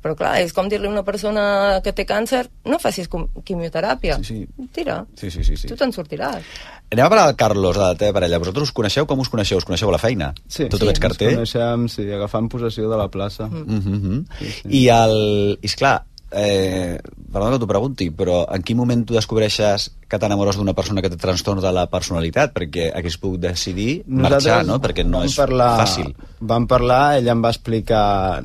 [0.02, 1.44] Però clar, és com dir-li a una persona
[1.84, 4.20] que té càncer no facis quimioteràpia.
[4.22, 4.68] Sí, sí.
[4.74, 5.00] Tira.
[5.18, 5.58] Sí, sí, sí.
[5.58, 5.70] sí.
[5.72, 6.46] Tu te'n sortiràs.
[6.94, 8.40] Anem a parlar del Carlos, de la teva parella.
[8.40, 9.08] Vosaltres us coneixeu?
[9.10, 9.60] Com us coneixeu?
[9.60, 10.34] Us coneixeu a la feina?
[10.46, 10.92] Sí, Tot sí.
[10.94, 11.32] ets carter?
[11.34, 13.50] Ens coneixem, sí, agafant possessió de la plaça.
[13.50, 13.66] Mm.
[13.66, 14.22] Mm -hmm.
[14.40, 14.70] Sí, sí.
[14.70, 16.98] I, el, i esclar, eh,
[17.32, 21.12] perdona que t'ho pregunti, però en quin moment tu descobreixes que t'enamores d'una persona que
[21.12, 22.54] té trastorn de la personalitat?
[22.56, 24.80] Perquè hagués pogut decidir marxar, no?
[24.84, 26.12] Perquè no és parlar, fàcil.
[26.40, 28.04] Vam parlar, ella em va explicar...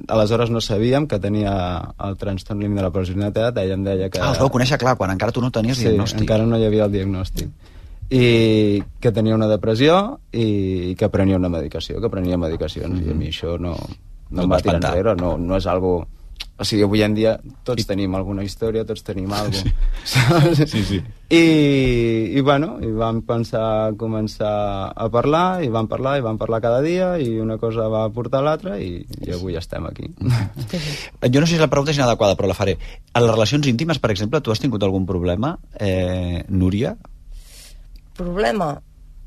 [0.08, 1.54] Aleshores no sabíem que tenia
[2.06, 4.22] el trastorn límit de la personalitat, ella em deia que...
[4.22, 6.26] Ah, us vau conèixer, clar, quan encara tu no tenies sí, diagnòstic.
[6.26, 7.70] encara no hi havia el diagnòstic.
[8.12, 8.24] I
[9.00, 13.30] que tenia una depressió i que prenia una medicació, que prenia medicacions, i a mi
[13.32, 13.72] això no,
[14.32, 15.92] No no em va tirar enrere, no, no és algo...
[16.60, 17.32] O sigui, avui en dia
[17.66, 20.66] tots tenim alguna història, tots tenim alguna cosa.
[20.72, 20.98] Sí, sí.
[21.32, 21.40] I,
[22.36, 24.52] i bueno, i vam pensar començar
[24.92, 28.42] a parlar, i vam parlar, i vam parlar cada dia, i una cosa va portar
[28.42, 30.10] a l'altra, i, i avui estem aquí.
[31.32, 32.76] Jo no sé si la pregunta és inadequada, però la faré.
[33.14, 36.94] En les relacions íntimes, per exemple, tu has tingut algun problema, eh, Núria?
[38.18, 38.74] Problema.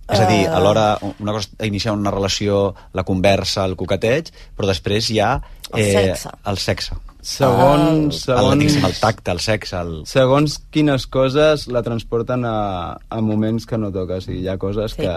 [0.05, 4.29] És a dir, Eh, a l'hora, una cosa iniciar una relació, la conversa, el coqueteig,
[4.55, 5.39] però després hi ha...
[5.73, 6.29] El sexe.
[6.45, 6.99] El sexe.
[7.25, 9.93] Segons, El, segons, el tacte, el sexe, el...
[10.05, 14.19] segons quines coses la transporten a, a moments que no toca.
[14.19, 15.01] O sigui, hi ha coses Sí.
[15.01, 15.15] que...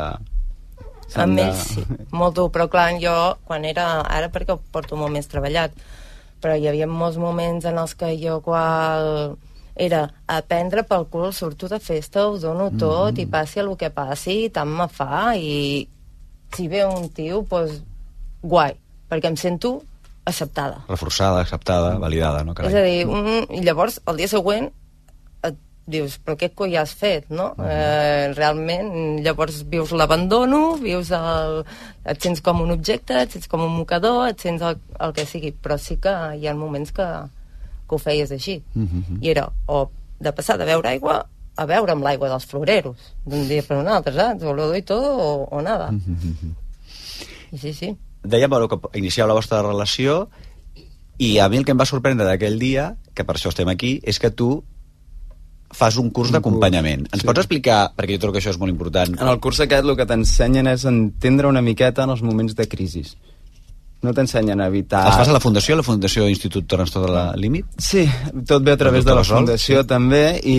[1.12, 1.84] s'han Amb de- ells sí,
[2.16, 3.12] molt dur, però clar, jo
[3.48, 5.76] quan era, ara perquè ho porto molt més treballat,
[6.40, 9.36] però hi havia molts moments en els que jo qual
[9.76, 13.20] era a prendre pel cul, surto de festa, ho dono tot Mm.
[13.20, 15.86] i passi el que passi, tant me fa i
[16.56, 17.82] si ve un tio, doncs
[18.42, 18.74] guai,
[19.08, 19.78] perquè em sento
[20.28, 20.82] acceptada.
[20.88, 22.54] Reforçada, acceptada, validada, no?
[22.66, 24.68] És a dir, un, i llavors el dia següent
[25.48, 25.56] et
[25.88, 27.50] dius, però què coi has fet, no?
[27.64, 28.90] Eh, realment,
[29.24, 31.62] llavors vius l'abandono, vius el...
[32.04, 35.24] et sents com un objecte, et sents com un mocador, et sents el, el que
[35.28, 37.08] sigui, però sí que hi ha moments que,
[37.88, 38.60] que ho feies així.
[38.74, 39.22] Mhm.
[39.24, 39.86] I era o
[40.20, 41.22] de passar de beure aigua
[41.58, 44.44] a beure amb l'aigua dels floreros, d'un dia per un altre, saps?
[44.46, 45.90] O lo doy todo o, o nada.
[45.90, 46.54] Mhm.
[47.52, 47.96] I sí, sí.
[48.28, 50.26] Dèiem bueno, que inicieu la vostra relació
[51.18, 53.98] i a mi el que em va sorprendre d'aquell dia, que per això estem aquí,
[54.06, 54.62] és que tu
[55.74, 57.08] fas un curs d'acompanyament.
[57.10, 57.26] Ens sí.
[57.28, 59.96] pots explicar, perquè jo trobo que això és molt important, En el curs aquest el
[59.98, 63.04] que t'ensenyen és entendre una miqueta en els moments de crisi.
[64.00, 65.02] No t'ensenyen a evitar...
[65.10, 67.66] Els fas a la Fundació, a la Fundació Institut Trastorn de la Límit?
[67.82, 68.06] Sí,
[68.46, 69.88] tot ve a través de la Fundació sí.
[69.90, 70.58] també i,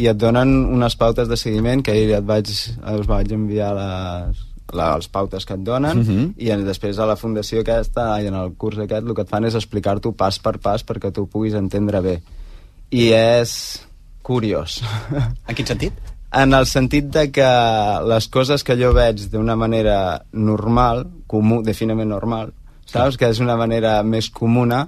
[0.00, 4.40] i et donen unes pautes de seguiment que ahir et vaig, us vaig enviar les,
[4.72, 6.34] les pautes que et donen Mhm.
[6.36, 9.28] i en, després a la Fundació aquesta i en el curs aquest el que et
[9.28, 12.20] fan és explicar-t'ho pas per pas perquè tu puguis entendre bé
[12.90, 13.82] i és
[14.22, 14.82] curiós
[15.48, 15.92] En quin sentit?
[16.32, 17.48] en el sentit de que
[18.04, 22.52] les coses que jo veig d'una manera normal, comú, definament normal,
[22.84, 23.16] saps?
[23.16, 24.86] Que és una manera més comuna,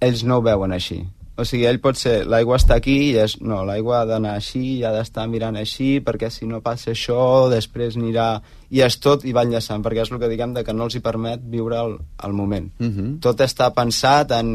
[0.00, 1.04] ells no ho veuen així.
[1.40, 4.62] O sigui, ell pot ser, l'aigua està aquí i és, no, l'aigua ha d'anar així,
[4.78, 8.34] i ha d'estar mirant així, perquè si no passa això, després anirà...
[8.70, 10.94] I és tot i va enllaçant, perquè és el que diguem de que no els
[10.94, 12.68] hi permet viure el, el moment.
[12.78, 13.16] Mhm.
[13.24, 14.52] Tot està pensat en,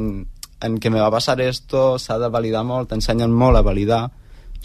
[0.63, 4.05] en que me va passar esto, s'ha de validar molt, t'ensenyen molt a validar,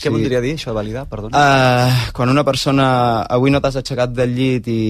[0.01, 1.03] Què voldria dir, això de validar?
[1.11, 1.37] Perdona.
[1.37, 2.87] Uh, quan una persona
[3.29, 4.81] avui no t'has aixecat del llit i,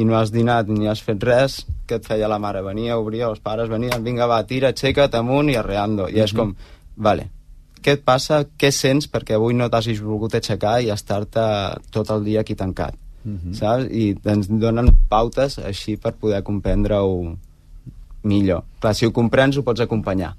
[0.00, 2.64] i no has dinat ni has fet res, què et feia la mare?
[2.66, 6.08] Venia, obria, els pares venien, vinga, va, tira, aixeca't amunt i arreando.
[6.10, 6.40] I és Mhm.
[6.40, 6.56] com,
[6.96, 7.28] vale,
[7.82, 11.44] què et passa, què sents perquè avui no t'hagis volgut aixecar i estar-te
[11.94, 12.94] tot el dia aquí tancat,
[13.26, 13.52] Mhm.
[13.54, 13.84] saps?
[13.90, 17.36] I ens donen pautes així per poder comprendre-ho
[18.22, 18.64] millor.
[18.80, 20.34] Clar, si ho comprens ho pots acompanyar.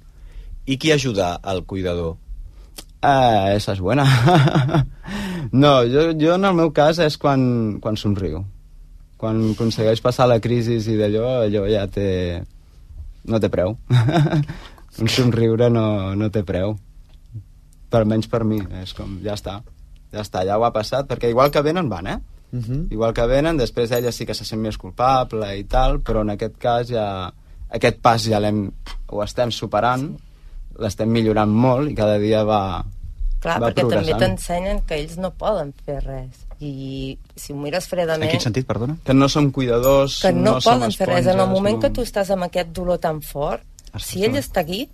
[0.66, 2.16] I qui ajuda al cuidador?
[3.00, 4.04] Ah, esa és buena.
[5.52, 8.42] no, jo, jo en el meu cas és quan, quan somriu.
[9.16, 12.42] Quan aconsegueix passar la crisi i d'allò, allò ja té...
[13.24, 13.76] no té preu.
[15.00, 16.76] Un somriure no, no té preu.
[17.88, 19.60] Per menys per mi, és com, ja està.
[20.12, 22.18] Ja està, ja ho ha passat, perquè igual que venen, van, eh?
[22.52, 22.86] Uh -huh.
[22.90, 26.30] Igual que venen, després ella sí que se sent més culpable i tal, però en
[26.30, 27.32] aquest cas ja...
[27.70, 28.72] Aquest pas ja l'hem...
[29.08, 30.16] ho estem superant,
[30.78, 32.84] l'estem millorant molt i cada dia va,
[33.42, 36.46] Clar, va perquè també t'ensenyen que ells no poden fer res.
[36.58, 38.26] I si ho mires fredament...
[38.26, 38.96] En quin sentit, perdona?
[39.06, 41.28] Que no som cuidadors, que no, no poden fer res.
[41.30, 41.82] En el moment no...
[41.84, 43.62] que tu estàs amb aquest dolor tan fort,
[43.96, 44.88] si ell està aquí,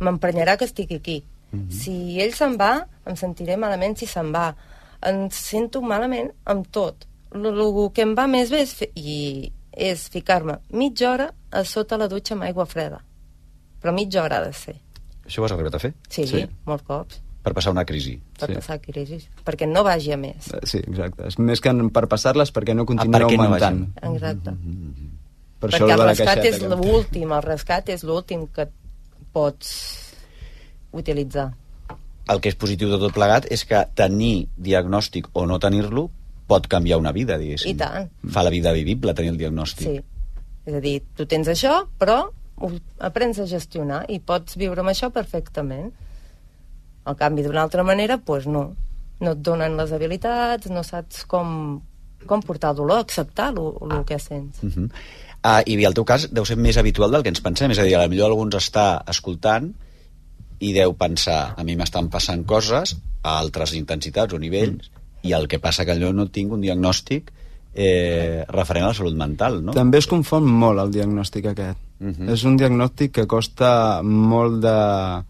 [0.00, 1.22] m'emprenyarà que estigui aquí.
[1.52, 1.70] Mhm.
[1.70, 4.54] Si ell se'n va, em sentiré malament si se'n va.
[5.02, 7.06] Em sento malament amb tot.
[7.34, 11.96] El, el que em va més bé és, i és ficar-me mitja hora a sota
[11.96, 13.00] la dutxa amb aigua freda.
[13.80, 14.76] Però mitja hora ha de ser.
[15.26, 15.92] Això ho has arribat a fer?
[16.08, 16.46] Sí, sí.
[16.66, 18.20] molts cops, Per passar una crisi.
[18.38, 18.54] per Sí.
[18.54, 19.28] passar crisis.
[19.44, 20.52] Perquè no vagi a més.
[20.54, 21.26] Eh, Sí, exacte.
[21.26, 23.88] És més que per passar-les perquè no continuï Ah, perquè no augmentant.
[24.14, 24.50] Exacte.
[25.62, 26.56] Per això Perquè de el la rescat caixeta.
[26.56, 28.66] és que- l'últim, el rescat és l'últim que
[29.32, 29.70] pots
[30.92, 31.52] utilitzar.
[32.28, 36.08] El que és positiu de tot plegat és que tenir diagnòstic o no tenir-lo
[36.46, 37.72] pot canviar una vida, diguéssim.
[37.72, 38.10] I tant.
[38.30, 39.88] Fa la vida vivible tenir el diagnòstic.
[39.88, 40.02] Sí.
[40.66, 42.30] És a dir, tu tens això, però
[42.62, 42.70] ho
[43.00, 45.90] aprens a gestionar i pots viure amb això perfectament.
[47.04, 48.76] Al canvi, d'una altra manera, doncs no.
[49.22, 51.80] No et donen les habilitats, no saps com,
[52.26, 54.62] com portar el dolor, acceptar el que sents.
[54.62, 54.90] Uh -huh.
[55.44, 57.84] Uh, I el teu cas deu ser més habitual del que ens pensem, és a
[57.84, 59.72] dir, a millor algú ens està escoltant
[60.62, 65.28] i deu pensar, a mi m'estan passant coses a altres intensitats o nivells, mm.
[65.28, 67.32] i el que passa que allò no tinc un diagnòstic
[67.74, 69.74] eh, referent a la salut mental, no?
[69.76, 71.78] També es confon molt el diagnòstic aquest.
[72.00, 72.14] Uh Mhm.
[72.18, 72.32] -huh.
[72.32, 75.22] És un diagnòstic que costa molt de,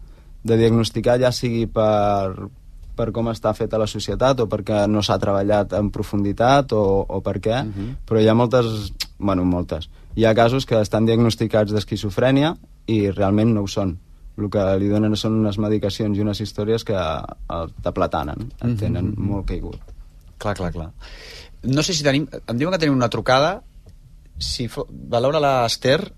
[0.43, 2.49] de diagnosticar, ja sigui per,
[2.95, 7.21] per com està feta la societat o perquè no s'ha treballat en profunditat o, o
[7.21, 7.95] per què, uh -huh.
[8.05, 9.89] però hi ha moltes, bueno, moltes.
[10.15, 12.53] Hi ha casos que estan diagnosticats d'esquizofrènia
[12.91, 13.95] i realment no ho són.
[14.37, 19.11] El que li donen són unes medicacions i unes històries que el t'aplatanen, et tenen
[19.13, 19.27] Mhm.
[19.29, 19.79] molt caigut.
[20.37, 20.91] Clar, clar, clar.
[21.63, 22.27] No sé si tenim...
[22.47, 23.61] Em diuen que tenim una trucada.
[24.37, 24.87] Si fo...
[24.89, 26.11] Valora l'Ester...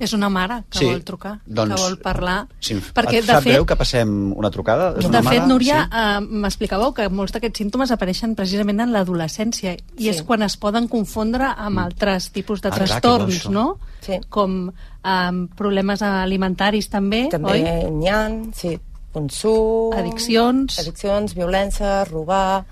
[0.00, 2.46] És una mare que Sí, vol trucar, doncs, que vol parlar.
[2.70, 4.90] Em- Perquè, et de sap fet, greu que passem una trucada?
[4.96, 5.46] És De una fet, mare?
[5.48, 5.98] Núria, Sí?
[5.98, 10.08] eh, m'explicàveu que molts d'aquests símptomes apareixen precisament en l'adolescència i Sí.
[10.08, 13.50] és quan es poden confondre amb altres tipus de Ah, clar, trastorns, això.
[13.50, 13.78] no?
[14.00, 14.20] Sí.
[14.28, 14.68] Com
[15.04, 17.90] eh, problemes alimentaris també, També oi?
[17.90, 18.78] n'hi ha, sí,
[19.12, 19.92] consum...
[19.96, 20.78] Addiccions.
[20.78, 22.64] Addiccions, violència, robar...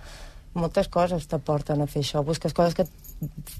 [0.56, 2.24] Moltes coses t'aporten a fer això.
[2.24, 2.86] Busques coses que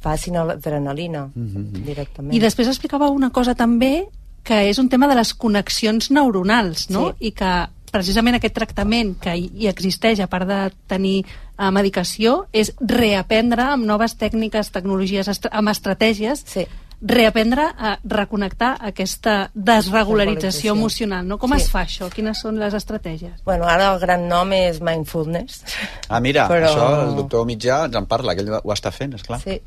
[0.03, 2.35] facin adrenalina directament.
[2.35, 4.07] I després explicava una cosa també
[4.47, 7.11] que és un tema de les connexions neuronals, no?
[7.17, 7.31] Sí.
[7.31, 7.53] I que
[7.91, 13.71] precisament aquest tractament que hi hi existeix, a part de tenir eh, medicació, és reaprendre
[13.73, 16.67] amb noves tècniques, tecnologies, estra amb estratègies, Sí.
[17.01, 20.73] Reaprendre a reconnectar aquesta desregularització Regularització.
[20.73, 21.27] emocional.
[21.29, 21.39] No?
[21.39, 21.57] Com Sí.
[21.63, 22.09] es fa això?
[22.11, 23.43] Quines són les estratègies?
[23.45, 25.63] Bueno, ara el gran nom és mindfulness.
[26.09, 29.15] Ah, mira, Però- això el doctor Mitjà ens en parla, que ell ho està fent,
[29.15, 29.41] esclar.
[29.41, 29.61] Sí.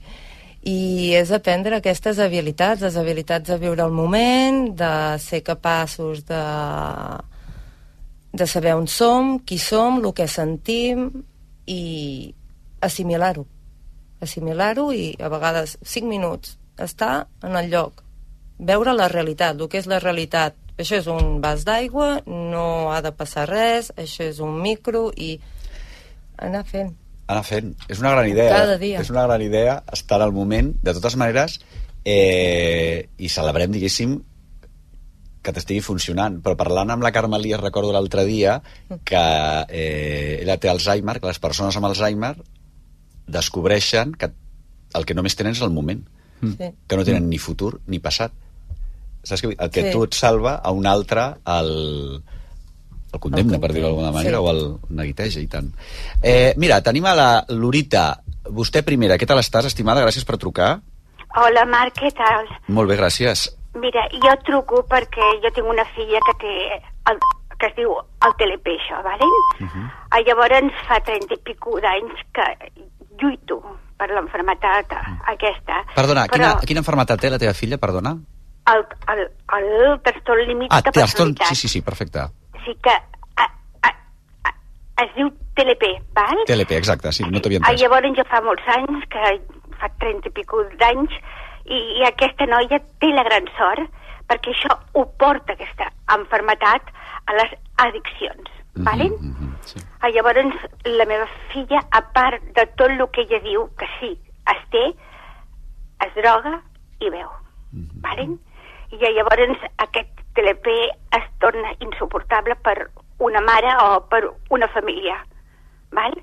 [0.62, 6.42] I és aprendre aquestes habilitats, les habilitats de viure el moment, de ser capaços de,
[8.34, 11.24] de saber on som, qui som, el que sentim
[11.66, 12.34] i
[12.82, 13.46] assimilar-ho.
[14.20, 18.04] Assimilar-ho i a vegades 5 minuts estar en el lloc,
[18.60, 20.58] veure la realitat, el que és la realitat.
[20.80, 25.34] Això és un vas d'aigua, no ha de passar res, això és un micro i
[26.40, 26.94] anar fent.
[27.28, 27.74] Anar fent.
[27.92, 28.54] És una gran idea.
[28.56, 29.02] Cada dia.
[29.04, 30.72] És una gran idea estar al moment.
[30.82, 31.60] De totes maneres,
[32.08, 34.16] eh, i celebrem, diguéssim,
[35.44, 36.40] que t'estigui funcionant.
[36.44, 38.62] Però parlant amb la Carme recordo l'altre dia
[39.04, 39.26] que
[39.70, 42.36] eh, ella té Alzheimer, que les persones amb Alzheimer
[43.28, 44.32] descobreixen que
[44.96, 46.02] el que només tenen és el moment.
[46.42, 46.70] Sí.
[46.88, 48.32] que no tenen ni futur ni passat.
[49.24, 49.64] Saps què vull dir?
[49.64, 49.92] El que Sí.
[49.92, 52.24] tu et salva a un altre el,
[53.14, 54.44] el condemna, El per dir-ho d'alguna manera, sí.
[54.44, 55.72] o el neguiteja, i tant.
[56.22, 58.22] Eh, mira, tenim a la Lorita.
[58.50, 60.02] Vostè primera, què tal estàs, estimada?
[60.02, 60.80] Gràcies per trucar.
[61.38, 62.48] Hola, Marc, què tal?
[62.68, 63.50] Molt bé, gràcies.
[63.76, 67.20] Mira, jo truco perquè jo tinc una filla que té el
[67.60, 67.92] que es diu
[68.26, 69.26] el TLP, això, vale?
[69.60, 70.24] Uh -huh.
[70.26, 72.72] Llavors fa 30 i pico d'anys que
[73.22, 73.62] lluito
[74.00, 74.94] per l'enfermetat
[75.34, 75.82] aquesta.
[75.96, 78.16] Perdona, però quina, quina enfermetat té la teva filla, perdona?
[78.70, 79.22] el, el,
[79.58, 81.32] el trastorn límit Ah, de té trastorn...
[81.34, 81.48] personalitat.
[81.50, 82.26] Sí, sí, sí, perfecte.
[82.66, 83.46] Sí que a,
[83.88, 83.90] a,
[84.46, 84.52] a,
[85.06, 86.44] es diu TLP, val?
[86.46, 87.82] TLP, exacte, sí, no t'havia Ah, entès.
[87.82, 89.34] llavors ja fa molts anys, que
[89.82, 91.18] fa 30 i pico d'anys,
[91.66, 93.90] i, i aquesta noia té la gran sort
[94.30, 96.94] perquè això ho porta, aquesta enfermetat,
[97.26, 98.52] a les addiccions,
[98.84, 99.10] vale?
[99.10, 99.80] Mhm, mhm, sí.
[100.02, 104.20] Ah, llavors, la meva filla, a part de tot el que ella diu, que sí,
[104.54, 104.84] es té,
[106.06, 106.62] es droga
[107.00, 107.30] i veu,
[107.72, 108.02] Mhm.
[108.02, 108.30] vale?
[108.92, 110.68] I llavors aquest TLP
[111.12, 112.90] es torna insuportable per
[113.20, 115.24] una mare o per una família,
[115.92, 116.14] val?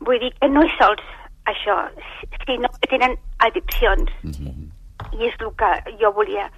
[0.00, 1.02] Vull dir que no és sols
[1.46, 1.76] això,
[2.46, 4.10] sinó que tenen addiccions.
[4.22, 4.70] Mhm.
[5.12, 6.50] I és el que jo volia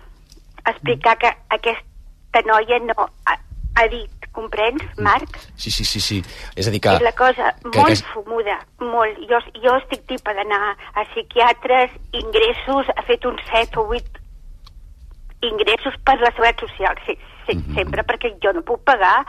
[0.67, 2.95] explicar que aquesta noia no
[3.27, 3.39] ha,
[3.77, 5.37] ha dit, comprens, Marc?
[5.57, 6.23] Sí, sí, sí, sí.
[6.57, 6.89] És a dir que...
[6.97, 9.19] és la cosa que molt aquest- fumuda, molt.
[9.31, 14.21] Jo, jo estic tipa d'anar a psiquiatres, ingressos, ha fet uns 7 o 8
[15.43, 17.75] ingressos per la seguretat social, sí, sí, Mhm.
[17.75, 19.27] sempre, perquè jo no puc pagar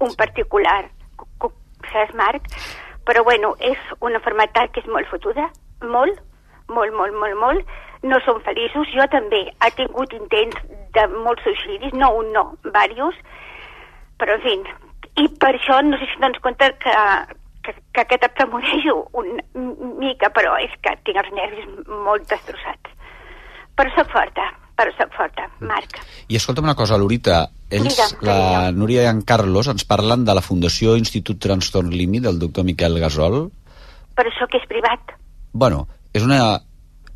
[0.00, 1.52] un particular, cu- cu-
[1.92, 2.42] saps, Marc?
[3.04, 5.50] Però, bueno, és una malaltia que és molt fotuda,
[5.82, 6.18] molt,
[6.68, 7.66] molt, molt, molt, molt.
[8.02, 9.52] No són feliços, jo també.
[9.60, 10.56] Ha tingut intents
[10.92, 13.14] de molts suïcidis, no un, no, diversos,
[14.22, 14.56] però, en fi,
[15.18, 16.96] i per això no sé si dones compte que,
[17.66, 19.42] que, que aquest et una
[19.98, 22.92] mica, però és que tinc els nervis molt destrossats.
[23.76, 24.44] Però sóc forta,
[24.78, 25.98] però sóc forta, Marc.
[26.28, 30.36] I escolta'm una cosa, Lorita, ells, Digue'm, la Núria i en Carlos, ens parlen de
[30.36, 33.48] la Fundació Institut Trastorn Límit del doctor Miquel Gasol.
[34.14, 35.16] Però això que és privat.
[35.52, 36.60] Bueno, és una,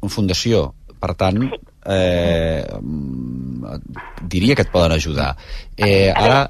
[0.00, 1.38] una fundació, per tant,
[1.86, 3.78] eh, mm,
[4.26, 5.34] diria que et poden ajudar.
[5.76, 6.46] Eh, ara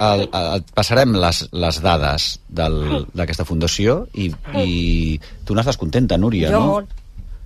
[0.00, 4.30] el, el, passarem les, les dades del- d'aquesta fundació i,
[4.62, 6.66] i tu n'estàs contenta, Núria, jo no?
[6.66, 6.88] molt,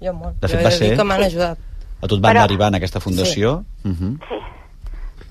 [0.03, 0.37] jo molt.
[0.41, 1.59] De fet, jo va ser- que m'han ajudat.
[2.03, 3.65] A tu et van Però- derivar en aquesta fundació?
[3.85, 4.19] Uh -huh.
[4.29, 4.39] Sí.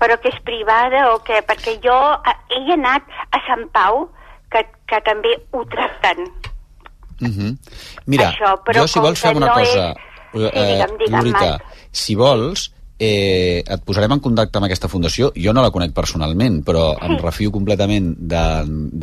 [0.00, 1.44] Però que és privada o què?
[1.46, 4.08] Perquè jo a- he anat a Sant Pau,
[4.50, 6.24] que, que també ho tracten.
[7.20, 7.56] Uh -huh.
[8.06, 9.96] Mira, Això, però jo si vols fem que una no cosa, és-
[10.32, 11.62] Sí, digue'm, digue'm, Lorita, Marc.
[11.90, 15.32] si vols, eh, et posarem en contacte amb aquesta fundació.
[15.34, 18.44] Jo no la conec personalment, però em refio completament de,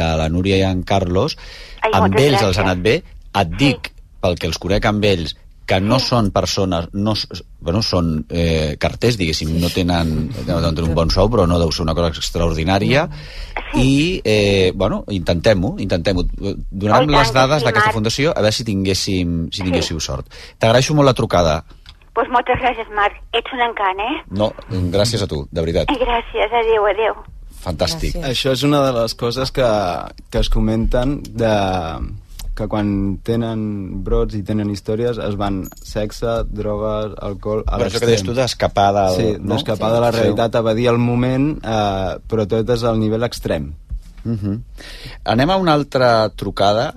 [0.01, 1.35] de la Núria i en Carlos.
[1.83, 2.63] Ai, amb ells els ha gràcies.
[2.65, 2.97] anat bé.
[3.43, 3.91] Et dic,
[4.23, 5.35] pel que els conec amb ells,
[5.69, 7.13] que no són persones, no,
[7.61, 10.15] bueno, són eh, carters, diguéssim, no tenen,
[10.47, 13.03] no tenen un bon sou, però no deu ser una cosa extraordinària,
[13.77, 16.25] i, eh, bueno, intentem-ho, intentem-ho.
[16.71, 20.33] Donarem Oh, les dades sí, d'aquesta fundació, a veure si tinguéssim, si tinguéssiu sort.
[20.57, 21.59] T'agraeixo molt la trucada.
[22.19, 23.19] Doncs pues moltes gràcies, Marc.
[23.31, 24.15] Ets un encant, eh?
[24.35, 24.49] No,
[24.91, 25.91] gràcies a tu, de veritat.
[25.93, 27.19] I gràcies, adéu, adéu.
[27.63, 28.17] Fantàstic.
[28.27, 29.67] Això és una de les coses que,
[30.27, 31.53] que es comenten de
[32.59, 32.89] que quan
[33.23, 33.61] tenen
[34.03, 37.61] brots i tenen històries es van sexe, drogues, alcohol...
[37.63, 39.15] A Però això que deies tu d'escapar del...
[39.15, 39.53] Sí, no?
[39.53, 43.69] d'escapar de la realitat, evadir el moment, eh, però tot és al nivell extrem.
[44.25, 44.57] Uh -huh.
[45.23, 46.91] Anem a una altra trucada.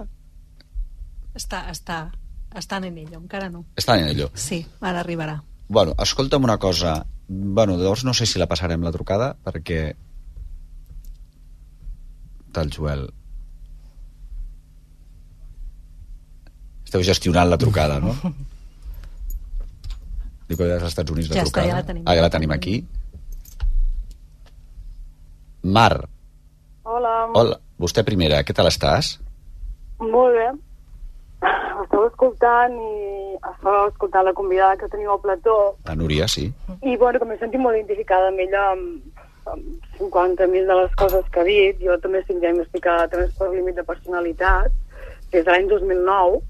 [1.39, 2.09] Està, està,
[2.59, 3.65] estan en ello, encara no.
[3.77, 4.29] Està en allò.
[4.35, 5.43] Sí, ara arribarà.
[5.69, 7.07] Bueno, escolta'm una cosa.
[7.29, 9.95] Bueno, llavors no sé si la passarem la trucada, perquè...
[12.53, 13.07] Tal Joel.
[16.85, 18.13] Esteu gestionant la trucada, no?
[20.49, 21.69] Dic que dels Estats Units la Ja està, trucada.
[21.71, 22.03] ja la tenim.
[22.05, 22.75] Ah, ja la tenim aquí.
[25.63, 26.09] Mar,
[26.83, 27.57] Hola, hola.
[27.79, 29.15] Vostè primera, què tal estàs?
[30.03, 30.49] molt bé.
[31.83, 32.93] Estava escoltant i
[33.37, 35.57] estava escoltant la convidada que teniu al plató
[35.89, 36.47] La Núria, sí.
[36.83, 41.27] i bueno, que m'he sentit molt identificada amb ella amb, amb 50.000 de les coses
[41.33, 41.83] que ha dit.
[41.83, 44.73] Jo també estic diagnosticada de trastorn límit de personalitat
[45.33, 46.43] des de l'any 2009.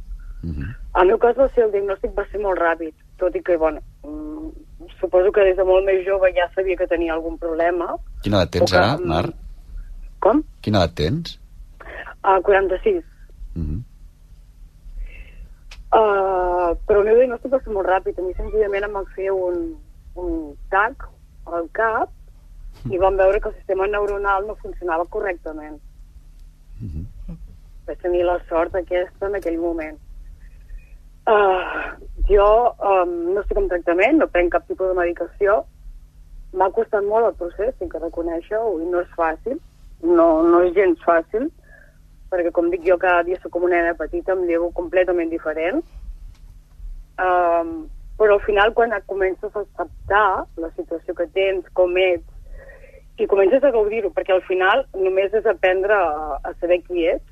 [1.01, 3.81] El meu cas va ser, el diagnòstic va ser molt ràpid, tot i que, bueno,
[4.05, 7.95] mm, suposo que des de molt més jove ja sabia que tenia algun problema.
[8.23, 9.33] Quina edat tens que, ara, mm, Mar?
[10.21, 10.43] Com?
[10.61, 11.39] Quina edat tens?
[12.23, 13.05] A 46.
[13.55, 13.81] Mhm.
[15.93, 18.19] Uh, però el meu diagnòstic va ser molt ràpid.
[18.19, 19.59] A mi senzillament em van fer un,
[20.17, 20.37] un
[20.73, 21.05] TAC
[21.53, 22.13] al cap
[22.89, 25.77] i van veure que el sistema neuronal no funcionava correctament.
[27.87, 30.01] Vaig tenir la sort aquesta en aquell moment.
[31.29, 31.93] Uh,
[32.27, 32.47] jo
[32.83, 35.61] um, no estic en tractament, no prenc cap tipus de medicació.
[36.57, 39.61] M'ha costat molt el procés, tinc que reconèixer-ho, i no és fàcil.
[40.03, 41.47] No, no és gens fàcil,
[42.33, 45.83] perquè com dic jo cada dia soc com una nena petita, em llevo completament diferent.
[47.21, 47.75] Um,
[48.19, 52.25] però al final quan et comences a acceptar la situació que tens, com ets,
[53.21, 57.29] i comences a gaudir-ho, perquè al final només és aprendre a, a saber qui ets,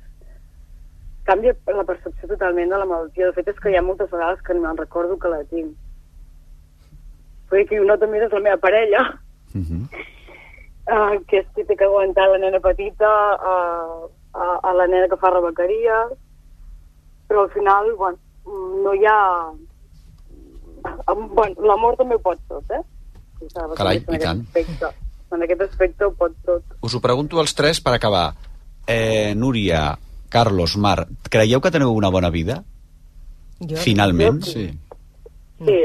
[1.25, 3.29] canvia la percepció totalment de la malaltia.
[3.29, 5.73] De fet, és que hi ha moltes vegades que no me'n recordo que la tinc.
[7.51, 9.01] Vull que jo també és la meva parella,
[10.87, 15.09] uh, que és qui té que aguantar la nena petita, uh, a, a la nena
[15.11, 15.97] que fa rebequeria,
[17.27, 18.17] però al final, bueno,
[18.83, 19.19] no hi ha...
[20.81, 22.81] Bueno, l'amor també ho pot tot, eh?
[23.77, 24.45] Carai, en i tant.
[24.47, 24.91] Aspecte.
[25.31, 26.75] En aquest aspecte ho pot tot.
[26.83, 28.33] Us ho pregunto als tres per acabar.
[28.87, 29.97] Eh, Núria,
[30.29, 32.61] Carlos, Mar, creieu que teniu una bona vida?
[33.61, 33.77] Jo?
[33.77, 34.41] Finalment?
[34.43, 34.65] Jo Sí.
[35.61, 35.79] Sí.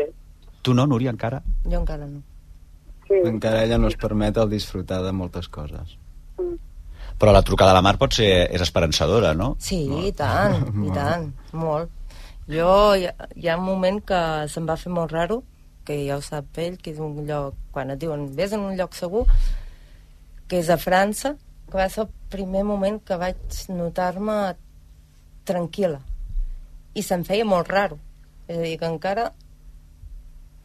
[0.62, 1.42] Tu no, Núria, encara?
[1.64, 2.22] Jo encara no.
[3.07, 3.20] Sí.
[3.22, 5.99] Encara ella no es permet el disfrutar de moltes coses.
[7.17, 8.31] Però la trucada de la Mar pot ser...
[8.53, 9.55] és esperançadora, no?
[9.62, 11.93] Sí, i tant, i tant, molt.
[12.47, 14.19] Jo, hi ha, hi ha un moment que
[14.53, 15.41] se'm va fer molt raro,
[15.87, 18.77] que ja ho sap ell, que és un lloc, quan et diuen, vés en un
[18.79, 19.25] lloc segur,
[20.47, 21.35] que és a França,
[21.71, 24.37] que va ser el primer moment que vaig notar-me
[25.47, 26.03] tranquil·la.
[26.95, 27.99] I se'm feia molt raro.
[28.47, 29.31] És a dir, que encara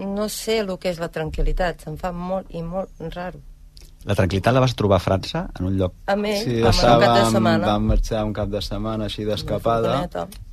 [0.01, 3.41] no sé el que és la tranquil·litat, se'm fa molt i molt raro.
[4.09, 5.93] La tranquil·litat la vas trobar a França, en un lloc...
[6.09, 7.67] A mi, Sí, amb un cap de setmana.
[7.67, 9.91] vam marxar un cap de setmana així d'escapada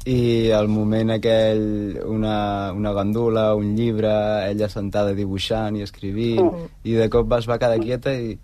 [0.05, 4.13] i al moment aquell una, una gandula, un llibre,
[4.51, 6.69] ella sentada dibuixant i escrivint Mm.
[6.85, 8.37] i de cop es va quedar quieta i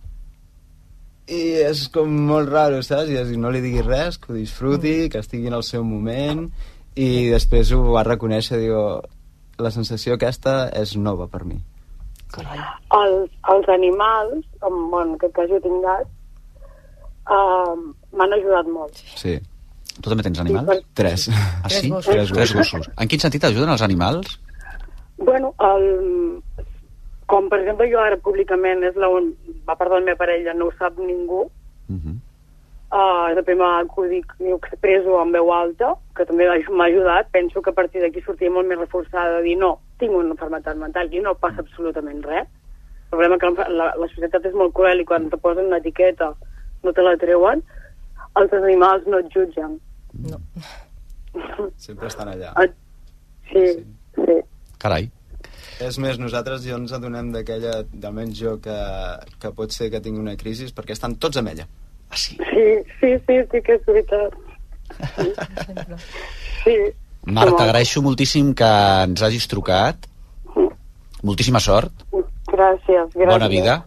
[1.26, 3.08] i és com molt raro, saps?
[3.08, 6.50] I és, no li diguis res, que ho disfruti, que estigui en el seu moment
[6.96, 9.02] i després ho va reconèixer, digo,
[9.58, 11.56] la sensació aquesta és nova per mi.
[12.98, 16.10] Els, els animals, com bueno, en aquest cas jo tinc gats,
[17.30, 17.74] uh,
[18.12, 19.02] m'han ajudat molt.
[19.16, 19.38] Sí.
[19.94, 20.70] Tu també tens animals?
[20.70, 21.28] Sí, Tres.
[21.30, 21.88] Ah, sí?
[21.88, 22.12] Tres gossos.
[22.12, 22.88] Tres, Tres gossos.
[22.98, 24.38] En quin sentit ajuden els animals?
[25.18, 25.84] Bueno, el,
[27.30, 29.30] com per exemple jo ara públicament és la un,
[29.66, 31.46] a part de la meva parella no ho sap ningú
[31.84, 32.16] Uh -huh.
[32.94, 37.70] Uh, m'ho dic i ho expreso en veu alta que també m'ha ajudat penso que
[37.70, 41.20] a partir d'aquí sortia molt més reforçada de dir no, tinc una malaltia mental i
[41.20, 45.30] no passa absolutament res el problema que la, la societat és molt cruel i quan
[45.30, 46.32] te posen una etiqueta
[46.84, 47.62] no te la treuen
[48.40, 49.78] els animals no et jutgen
[50.14, 50.38] no.
[51.76, 52.52] Sempre estan allà.
[52.54, 52.66] Ah,
[53.50, 53.64] sí,
[54.14, 54.36] sí.
[54.78, 55.08] Carai.
[55.82, 58.76] És més, nosaltres jo ens adonem d'aquella, almenys jo, que,
[59.42, 61.66] que pot ser que tingui una crisi perquè estan tots amb ella.
[62.10, 62.36] Ah, sí?
[62.36, 62.66] Sí,
[63.00, 64.34] sí, sí, sí que és veritat.
[66.64, 66.74] Sí.
[67.26, 68.68] Marta, t'agraeixo moltíssim que
[69.08, 70.06] ens hagis trucat.
[71.24, 73.30] Moltíssima sort, Gràcies, gràcies.
[73.30, 73.78] bona vida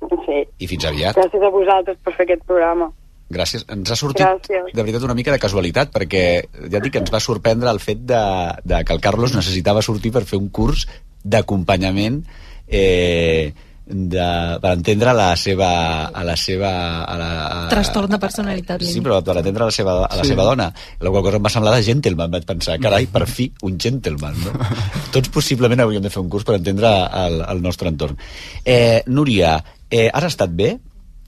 [0.00, 0.38] Sí.
[0.58, 1.14] i fins aviat.
[1.16, 2.88] Gràcies a vosaltres per fer aquest programa.
[3.32, 3.64] Gràcies.
[3.68, 4.72] Ens ha sortit, Gràcies.
[4.74, 7.98] de veritat, una mica de casualitat, perquè ja dic que ens va sorprendre el fet
[8.08, 8.22] de,
[8.64, 10.86] de que el Carlos necessitava sortir per fer un curs
[11.24, 12.24] d'acompanyament
[12.68, 13.52] eh,
[13.92, 14.24] de,
[14.62, 15.68] per entendre la seva...
[16.08, 16.70] A la seva
[17.04, 18.82] a la, a, Trastorn de personalitat.
[18.88, 20.32] Sí, però per atendre a la seva, a la Sí.
[20.32, 20.70] seva dona.
[21.00, 24.34] La qual cosa em va semblar de gentleman, vaig pensar, carai, per fi, un gentleman,
[24.46, 24.52] no?
[25.14, 26.90] Tots possiblement hauríem de fer un curs per entendre
[27.22, 28.16] el, el nostre entorn.
[28.64, 29.58] Eh, Núria,
[29.90, 30.74] eh, has estat bé?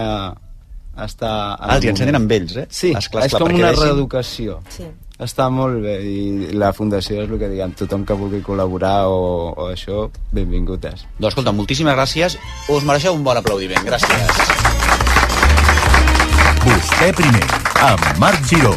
[0.96, 1.56] a estar...
[1.60, 2.66] Ah, els ensenyen amb ells, eh?
[2.70, 4.60] Sí, Esclar, és esclar, com una reeducació.
[4.70, 4.86] Sí.
[5.16, 9.22] Està molt bé i la fundació és el que diguem, tothom que vulgui col·laborar o,
[9.56, 11.06] o això, benvingut és.
[11.16, 12.36] Doncs escolta, moltíssimes gràcies.
[12.68, 13.80] Us mereixeu un bon aplaudiment.
[13.88, 14.44] Gràcies.
[16.66, 17.48] Vostè primer,
[17.88, 18.76] amb Marc Giró.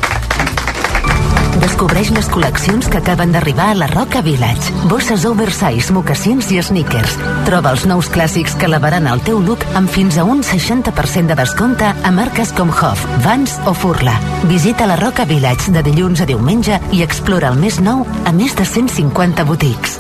[1.60, 4.74] Descobreix les col·leccions que acaben d'arribar a la Roca Village.
[4.92, 7.16] Bosses oversize, mocassins i sneakers.
[7.48, 11.40] Troba els nous clàssics que elevaran el teu look amb fins a un 60% de
[11.40, 14.18] descompte a marques com Hoff, Vans o Furla.
[14.52, 18.56] Visita la Roca Village de dilluns a diumenge i explora el més nou a més
[18.56, 20.00] de 150 botics.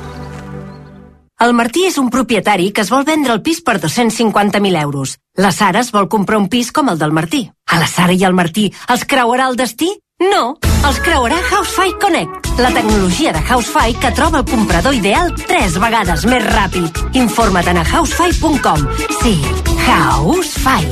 [1.39, 5.15] El Martí és un propietari que es vol vendre el pis per 250.000 euros.
[5.39, 7.45] La Sara es vol comprar un pis com el del Martí.
[7.71, 9.93] A la Sara i al Martí els creuarà el destí?
[10.19, 15.77] No, els creuarà Housefly Connect, la tecnologia de Housefly que troba el comprador ideal tres
[15.79, 16.99] vegades més ràpid.
[17.15, 18.83] Informa't a housefly.com.
[19.21, 19.37] Sí,
[19.85, 20.83] Housefly.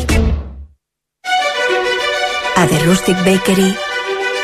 [2.56, 3.68] A The Rustic Bakery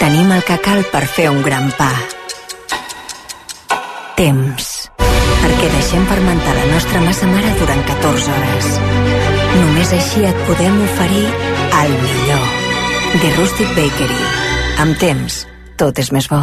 [0.02, 1.94] tenim el que cal per fer un gran pa.
[4.20, 4.70] Temps.
[5.00, 8.72] Perquè deixem fermentar la nostra massa mare durant 14 hores.
[9.56, 11.28] Només així et podem oferir
[11.82, 12.50] el millor.
[13.22, 14.53] The Rustic Bakery.
[14.82, 15.44] Amb temps,
[15.78, 16.42] tot és més bo.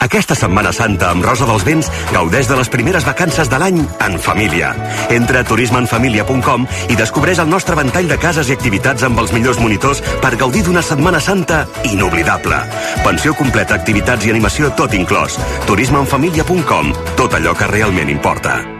[0.00, 4.16] Aquesta Setmana Santa amb Rosa dels Vents gaudeix de les primeres vacances de l'any en
[4.18, 4.72] família.
[5.12, 9.60] Entra a turismeenfamilia.com i descobreix el nostre ventall de cases i activitats amb els millors
[9.60, 12.64] monitors per gaudir d'una Setmana Santa inoblidable.
[13.04, 15.36] Pensió completa, activitats i animació tot inclòs.
[15.68, 16.92] turismeenfamilia.com.
[17.20, 18.79] Tot allò que realment importa.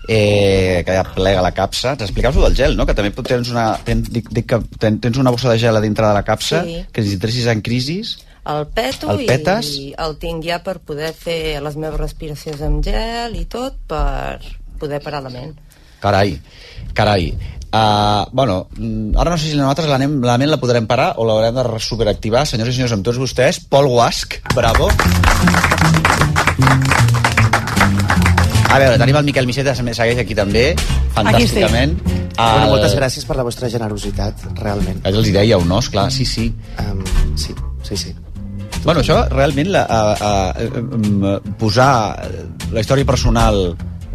[0.07, 1.95] eh, que ja plega la capsa.
[1.97, 2.85] T'explicaves del gel, no?
[2.89, 5.81] Que també tens una, ten, dic, dic que ten, tens una bossa de gel a
[5.83, 6.85] dintre de la capsa, Sí.
[6.91, 8.17] que si entressis en crisis...
[8.41, 9.67] El peto El petes?
[9.77, 14.39] i el tinc ja per poder fer les meves respiracions amb gel i tot per
[14.81, 15.51] poder parar la ment.
[16.01, 16.39] Carai,
[16.97, 17.27] carai.
[17.71, 18.67] Uh, bueno,
[19.15, 21.79] ara no sé si nosaltres la, anem, la ment la podrem parar o l'haurem de
[21.85, 22.47] superactivar.
[22.49, 24.89] Senyors i senyors, amb tots vostès, Pol Guasc, bravo.
[28.71, 30.65] A veure, tenim el Miquel Miceta, que segueix aquí també,
[31.15, 31.97] fantàsticament.
[32.37, 35.01] Bueno, moltes gràcies per la vostra generositat, realment.
[35.07, 36.47] Els hi deia un os, clar, sí, sí.
[36.79, 37.03] Um,
[37.35, 37.53] sí,
[37.83, 38.15] sí, sí.
[38.83, 41.91] Bueno, això realment la, a, a, a, posar
[42.73, 43.59] la història personal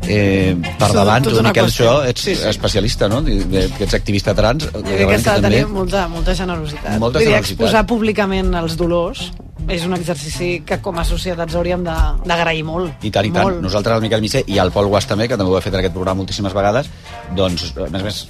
[0.09, 2.49] eh, per Això, davant, tota tu, una Miquel, això, ets Sí, sí.
[2.51, 3.21] especialista, no?
[3.23, 4.67] Que ets activista trans.
[4.73, 6.97] Jo crec que s'ha de tenir molta, molta generositat.
[6.99, 7.61] Molta Vull dir, generositat.
[7.61, 9.29] exposar públicament els dolors
[9.69, 13.03] és un exercici que com a societats hauríem de- d'agrair molt.
[13.05, 13.45] I tant, i tant.
[13.45, 13.61] Molt.
[13.63, 15.81] Nosaltres, el Miquel Micé i el Pol Guas també, que també ho ha fet en
[15.81, 16.87] aquest programa moltíssimes vegades,
[17.35, 18.29] doncs, a més a més,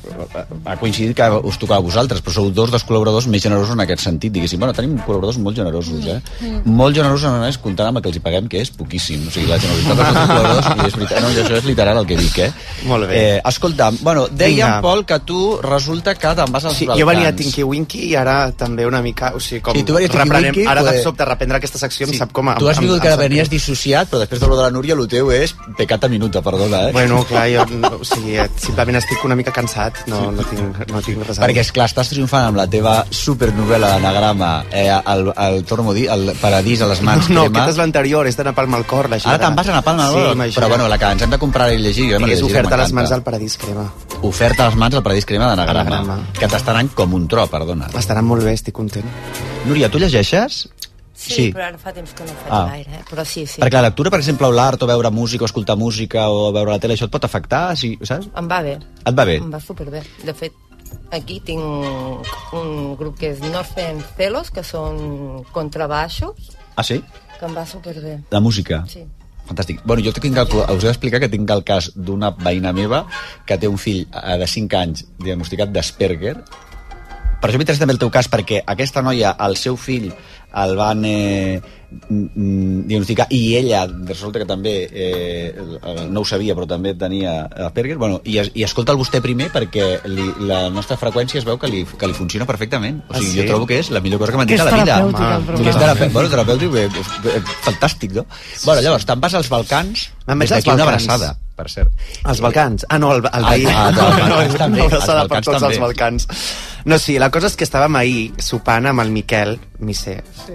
[0.64, 3.80] ha coincidit que us tocava a vosaltres, però sou dos dels col·laboradors més generosos en
[3.80, 4.58] aquest sentit, diguéssim.
[4.58, 6.20] Bueno, tenim col·laboradors molt generosos, eh?
[6.40, 6.62] Mm.
[6.76, 9.26] Molt generosos, a més, comptant amb el que els hi paguem, que és poquíssim.
[9.26, 12.16] O sigui, la generositat dels col·laboradors, i és veritat, no, això és literal el que
[12.16, 12.52] dic, eh?
[12.86, 13.20] Molt bé.
[13.36, 14.80] Eh, escolta, bueno, Vinga.
[14.80, 17.00] Pol, que tu resulta que te'n vas als Sí, Balcans.
[17.00, 19.94] jo venia a Tinky Winky i ara també una mica, o sigui, com Sí, tu
[19.94, 22.54] venies Tinky Winky, ara de pues- reprendre aquesta secció em sap com a...
[22.60, 25.30] Tu has vingut que venies dissociat, però després de lo de la Núria, el teu
[25.34, 26.92] és pecat a minuta, perdona, eh?
[26.96, 31.02] Bueno, clar, jo no, o sigui, simplement estic una mica cansat, no, no, tinc, no
[31.04, 31.44] tinc res a.
[31.46, 35.94] Perquè, és clar estàs triomfant amb la teva supernovel·la d'anagrama, eh, el, el, torno a
[35.94, 37.58] dir, el Paradís a les mans No, crema.
[37.64, 40.12] aquest és l'anterior, és de Napalm al cor, la Ara te'n vas a Napalm al
[40.12, 40.32] Sí, cor?
[40.36, 40.56] imagina't.
[40.60, 42.92] però bueno, la que ens hem de comprar i llegir, jo És oferta a les
[42.92, 43.86] mans del Paradís Crema.
[44.22, 46.18] Oferta a les mans al Paradís Crema d'anagrama, Anagrama.
[46.38, 47.88] que t'estaran com un tro, perdona.
[47.98, 49.04] Estaran molt bé, estic content.
[49.66, 50.68] Núria, tu llegeixes?
[51.16, 51.44] Sí, Sí.
[51.52, 52.66] però ara fa temps que no ho faig Ah.
[52.70, 53.04] gaire, eh?
[53.10, 53.60] però sí, sí.
[53.62, 56.70] Perquè la lectura, per exemple, o l'art, o veure música, o escoltar música, o veure
[56.72, 58.28] la tele, això et pot afectar, si, saps?
[58.36, 58.74] Em va bé.
[59.06, 59.36] Et va bé?
[59.38, 60.02] Em va superbé.
[60.22, 60.52] De fet,
[61.10, 61.62] aquí tinc
[62.52, 67.02] un grup que és Northern Celos, que són contrabaixos, Ah, sí?
[67.40, 68.20] que em va superbé.
[68.30, 68.84] La música?
[68.86, 69.04] Sí.
[69.48, 69.80] Fantàstic.
[69.84, 70.46] Bueno, jo tinc el,
[70.76, 73.06] us he d'explicar que tinc el cas d'una veïna meva
[73.46, 76.34] que té un fill eh, de 5 anys diagnosticat d'Asperger.
[77.40, 80.12] Per això m'interessa també el teu cas, perquè aquesta noia, el seu fill,
[80.56, 81.60] el van eh,
[82.10, 85.54] diagnosticar i ella, resulta que també eh,
[86.10, 87.34] no ho sabia, però també tenia
[87.66, 91.58] Asperger, bueno, i, es, i escolta'l vostè primer perquè li, la nostra freqüència es veu
[91.62, 93.02] que li, que li funciona perfectament.
[93.08, 93.38] O Ah, sigui, sí?
[93.40, 94.98] jo trobo que és la millor cosa que m'han dit a la vida.
[94.98, 98.26] el Home, que és terapèutic, bueno, terapèutic, fantàstic, no?
[98.64, 101.90] Bueno, llavors, te'n vas als Balcans, des d'aquí una abraçada, per cert.
[102.24, 102.84] Els Balcans?
[102.88, 103.64] Ah, no, el, el Ah, veí.
[103.66, 105.74] ah, dels Balcans no, també, Una abraçada els per Balcans tots també.
[105.74, 106.28] els Balcans.
[106.86, 110.22] No, sí, la cosa és que estàvem ahir sopant amb el Miquel Missé.
[110.46, 110.52] Sí.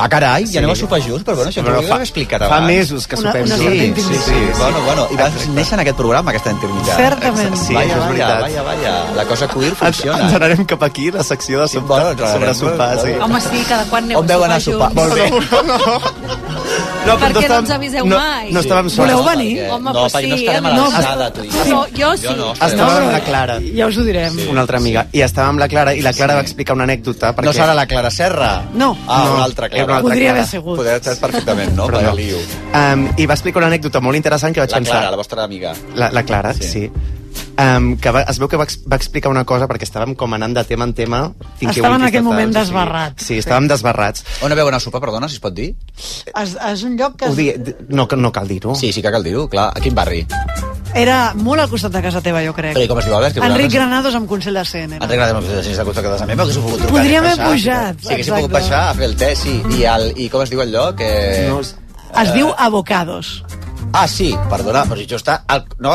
[0.00, 0.52] Ah, carai, Sí.
[0.54, 1.24] ja aneu a sopar junts?
[1.24, 2.66] Però bueno, això Però fa- fa, explicat fa abans.
[2.66, 4.24] mesos que sopem una sí, sí, sí, intimitat.
[4.24, 5.52] sí, Sí, Bueno, bueno, i vas Exacte.
[5.54, 6.96] néixer en aquest programa, aquesta intimitat.
[6.96, 7.56] Certament.
[7.56, 8.40] Sí, vaya, és vaya, veritat.
[8.42, 10.24] Vaya, vaya, la cosa queer Ens, funciona.
[10.24, 13.08] ens anarem cap aquí, la secció de sobte, bueno, ens sobre sopar, sí.
[13.10, 13.24] bueno.
[13.26, 14.78] Home, sí, cada quan aneu On veu anar a junts.
[14.78, 14.94] sopar?
[14.94, 15.30] Molt bé.
[17.06, 18.50] No, per però què no ens aviseu no- mai?
[18.52, 18.98] no estàvem sols.
[19.10, 19.70] Voleu venir?
[19.70, 21.64] Home, no, pues perquè no sí, estarem a no, l'alçada, tu i jo.
[21.68, 22.26] No, jo sí.
[22.26, 22.52] Jo no.
[22.54, 24.38] Estàvem amb la Clara, Ja us ho direm.
[24.50, 27.34] una altra amiga, i estàvem amb la Clara, i la Clara va explicar una anècdota.
[27.34, 27.44] Perquè...
[27.44, 28.50] No serà la Clara Serra?
[28.74, 28.96] No.
[29.06, 29.84] Ah, No, una altra Clara.
[29.84, 30.38] una altra Podria Clara.
[30.40, 30.76] haver sigut.
[30.76, 31.86] Podria ser perfectament, no?
[31.86, 32.14] Però no.
[32.14, 32.36] lío.
[32.74, 34.94] Um, I va explicar una anècdota molt interessant que vaig La pensar...
[35.00, 35.74] Clara, la vostra amiga.
[35.94, 36.64] La, la Clara, sí.
[36.64, 36.90] sí.
[37.58, 40.52] Um, que va, es veu que va, va explicar una cosa perquè estàvem com anant
[40.54, 41.24] de tema en tema
[41.58, 43.24] fins que Estava en aquell moment estàvem, desbarrats.
[43.24, 44.22] Sí, sí, estàvem desbarrats.
[44.46, 45.72] On veu anar a sopar, perdona, si es pot dir?
[45.98, 47.48] És, és un lloc que es, di,
[47.88, 48.76] no, que- no cal dir-ho.
[48.78, 49.72] Sí, sí que cal dir-ho, clar.
[49.74, 50.24] A quin barri?
[50.98, 52.72] era molt al costat de casa teva, jo crec.
[52.74, 53.34] Però com es diu, Albert?
[53.36, 54.92] Que Enric Granados amb Consell de Cent.
[54.96, 55.04] Era.
[55.04, 56.94] Enric Granados, si s'ha costat a casa meva, haguéssiu pogut trucar.
[56.96, 58.56] Podríem haver pujat, Sí, haguéssiu pogut exacte.
[58.56, 59.56] baixar a fer el te, sí.
[59.76, 61.02] I, el, I com es diu el lloc?
[61.04, 61.46] Eh...
[61.50, 63.42] No, Es diu Abocados.
[63.92, 65.42] Ah, sí, perdona, però si això està...
[65.46, 65.66] Al...
[65.78, 65.92] No,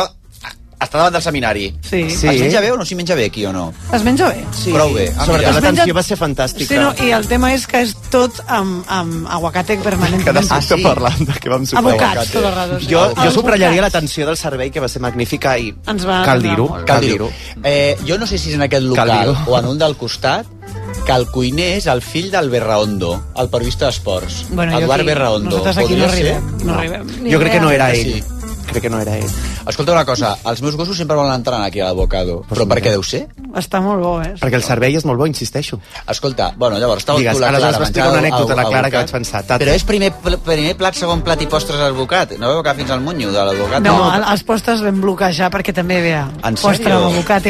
[0.83, 1.73] està davant del seminari.
[1.81, 2.09] Sí.
[2.09, 2.27] Sí.
[2.27, 3.73] Es menja bé o no s'hi menja bé aquí o no?
[3.93, 4.43] Es menja bé?
[4.51, 4.71] Sí.
[4.71, 5.11] Prou bé.
[5.17, 6.67] Ah, Sobretot l'atenció menja- va ser fantàstica.
[6.67, 10.23] Sí, no, i el tema és que és tot amb, amb aguacate permanent.
[10.23, 10.81] Cada Ah, sí?
[10.83, 11.83] parlant de què vam sopar.
[11.83, 12.79] Abocats, tot el rato.
[12.79, 12.87] sí.
[12.89, 13.93] Jo, jo Els subratllaria abocats.
[13.93, 16.67] l'atenció del servei, que va ser magnífica, i Ens va cal dir-ho.
[16.85, 17.31] Cal dir-ho.
[17.63, 20.45] Eh, jo no sé si és en aquest Cal local o en un del costat
[21.05, 24.45] que el cuiner és el fill del Berraondo, el periodista d'esports.
[24.51, 25.49] Bueno, Eduard aquí- Berraondo.
[25.57, 26.57] Nosaltres aquí no Podria arribem.
[26.65, 27.23] No arribem.
[27.23, 28.13] Ni Jo crec que no era que ell.
[28.13, 28.23] sí.
[28.67, 29.29] Crec que no era ell.
[29.67, 32.41] Escolta una cosa, els meus gossos sempre volen entrar aquí a l'abocado.
[32.49, 33.27] Però per què deu ser?
[33.59, 34.33] Està molt bo, eh?
[34.41, 35.79] Perquè el servei és molt bo, insisteixo.
[36.09, 38.89] Escolta, bueno, llavors, estava Digues, tu la Clara va explicar menjant una anècdota, la Clara,
[38.89, 39.59] que vaig pensar, tata.
[39.63, 40.11] Però és primer,
[40.45, 42.33] primer plat, segon plat i postres abocat.
[42.39, 43.81] No veu que fins al monyo de l'abocat?
[43.85, 46.93] No, el- els postres vam bloquejar perquè també havia En postre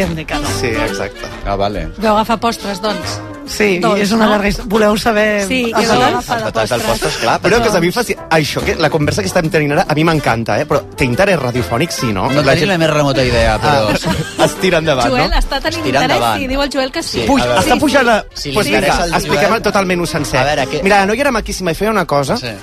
[0.03, 0.49] em dic que no.
[0.59, 1.29] Sí, exacte.
[1.45, 1.87] Ah, vale.
[1.97, 3.19] Vau agafar postres, doncs.
[3.45, 4.31] Sí, Dolç, és una no?
[4.31, 4.69] llarga història.
[4.71, 5.25] Voleu saber...
[5.47, 6.15] Sí, els detalls?
[6.15, 7.17] Els de detalls del postres.
[7.21, 7.35] clar.
[7.43, 8.15] Però que a mi faci...
[8.29, 10.65] Això, que la conversa que estem tenint ara, a mi m'encanta, eh?
[10.69, 12.29] Però té interès radiofònic, sí, no?
[12.31, 13.89] No tenim la més remota idea, però...
[13.91, 15.37] Ah, es tira endavant, Joel no?
[15.43, 16.41] està tenint interès endavant.
[16.41, 17.25] i diu el Joel que sí.
[17.27, 17.59] Puig, a veure.
[17.65, 18.17] està Sí, pujant a...
[18.33, 20.39] Si li pues vinga, el expliquem Joel- totalment-ho sencer.
[20.39, 22.55] A veure, què- Mira, la noia era maquíssima i feia una cosa, Sí.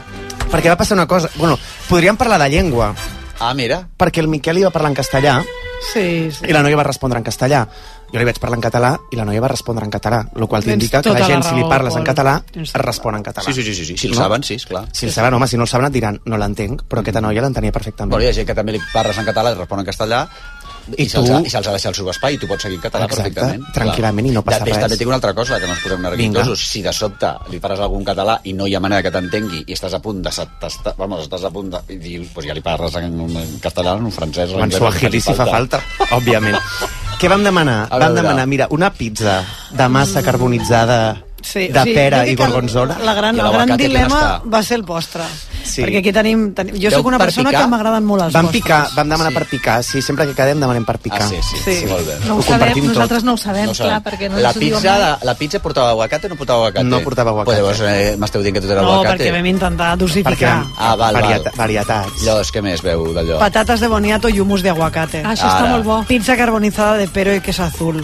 [0.51, 1.29] perquè va passar una cosa...
[1.37, 1.59] Bueno,
[1.89, 2.95] podríem parlar de llengua,
[3.39, 3.87] Ah, mira.
[3.97, 5.39] perquè el Miquel hi va parlar en castellà
[5.81, 6.45] Sí, sí.
[6.49, 7.65] i la noia va respondre en castellà.
[8.11, 10.65] Jo li vaig parlar en català i la noia va respondre en català, el qual
[10.67, 12.83] t'indica que tota la gent, la si li raó, parles en català, Tens es tota
[12.83, 13.45] respon en català.
[13.47, 13.97] Sí, sí, sí, sí, sí.
[13.97, 14.19] Si el No?
[14.19, 14.89] saben, sí, esclar.
[14.93, 17.41] Si el saben, home, si no el saben et diran, no l'entenc, però aquesta noia
[17.45, 18.11] l'entenia perfectament.
[18.11, 20.25] Bueno, hi ha gent que també li parles en català, et respon en castellà,
[20.97, 22.85] i, I se'ls ha, i se'ls ha deixat el subespai i tu pots seguir en
[22.85, 23.67] català Exacte, perfectament.
[23.77, 24.85] tranquil·lament, i no passa Després res.
[24.87, 26.65] també tinc una altra cosa, que no ens posem nerviosos.
[26.71, 29.65] Si de sobte li parles a algun català i no hi ha manera que t'entengui
[29.67, 30.31] i estàs a punt de...
[30.31, 31.83] Estàs, vamos, estàs a punt de...
[31.95, 34.55] I dius, pues ja li parles en, en castellà, en francès...
[34.57, 35.83] O en suahili si fa falta,
[36.17, 36.59] òbviament.
[37.21, 37.83] Què vam demanar?
[37.93, 39.43] Vam demanar, mira, una pizza
[39.77, 41.01] de massa carbonitzada
[41.43, 42.99] Sí, de sí, pera i gorgonzola.
[43.05, 45.23] La gran, I el gran dilema va ser el postre.
[45.65, 45.83] Sí.
[45.85, 46.53] Perquè aquí tenim...
[46.57, 47.63] tenim jo sóc una per persona picar?
[47.63, 48.63] que m'agraden molt els Vam postres.
[48.63, 49.39] picar, vam demanar Sí.
[49.39, 51.23] per picar, sí, sempre que quedem demanem per picar.
[51.23, 51.87] Ah, sí, sí, sí, Sí.
[51.87, 52.15] molt bé.
[52.27, 52.93] No ho, Ho sabem, compartim tot.
[52.95, 53.91] nosaltres no ho sabem, No ho sabem.
[53.93, 56.85] clar, perquè no la pizza, la, la pizza portava aguacate o no portava aguacate?
[56.85, 57.61] No portava aguacate.
[57.61, 59.19] Pues llavors eh, m'esteu dient que tot era No, aguacate.
[59.25, 60.57] perquè vam intentar Perquè dosificar.
[60.57, 60.73] vam...
[60.79, 61.23] Ah, val, val.
[61.23, 62.23] varieta, varietats.
[62.23, 63.39] Llavors, què més veu d'allò?
[63.39, 65.23] Patatas de boniato i humus de aguacate.
[65.25, 66.03] Ah, això està molt bo.
[66.09, 68.03] Pizza carbonizada de pero y queso azul.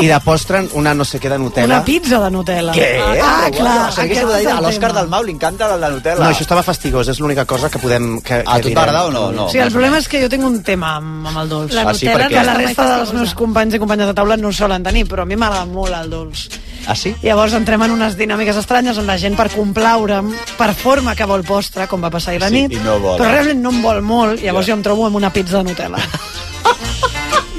[0.00, 1.66] I de postre, una no sé què de Nutella.
[1.66, 2.49] Una pizza de Nutella.
[2.74, 2.88] Què?
[3.22, 3.92] Ah, clar.
[4.00, 6.24] Dir, és el a l'Òscar del Mau li encanta el de Nutella.
[6.24, 8.20] No, això estava fastigós, és l'única cosa que podem...
[8.20, 9.30] Que, A tu t'agrada o no?
[9.32, 9.48] no?
[9.52, 11.74] Sí, el problema és que jo tinc un tema amb, amb el dolç.
[11.76, 14.36] La Ah, sí, Nutella per que la resta dels meus companys i companyes de taula
[14.40, 16.48] no ho solen tenir, però a mi m'agrada molt el dolç.
[16.88, 17.14] Ah, sí?
[17.22, 21.86] Llavors entrem en unes dinàmiques estranyes on la gent per complaure'm performa que vol postre,
[21.86, 23.18] com va passar ahir la Sí, nit, no vol.
[23.20, 24.72] però realment no em vol molt, llavors Ja.
[24.72, 25.98] jo em trobo amb una pizza de Nutella.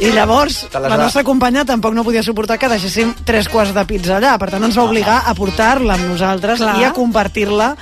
[0.02, 3.84] I llavors, la va- nostra companya tampoc no podia suportar que deixéssim tres quarts de
[3.86, 6.80] pizza allà, per tant ens va obligar a portar-la amb nosaltres Clar.
[6.82, 7.76] i a compartir-la.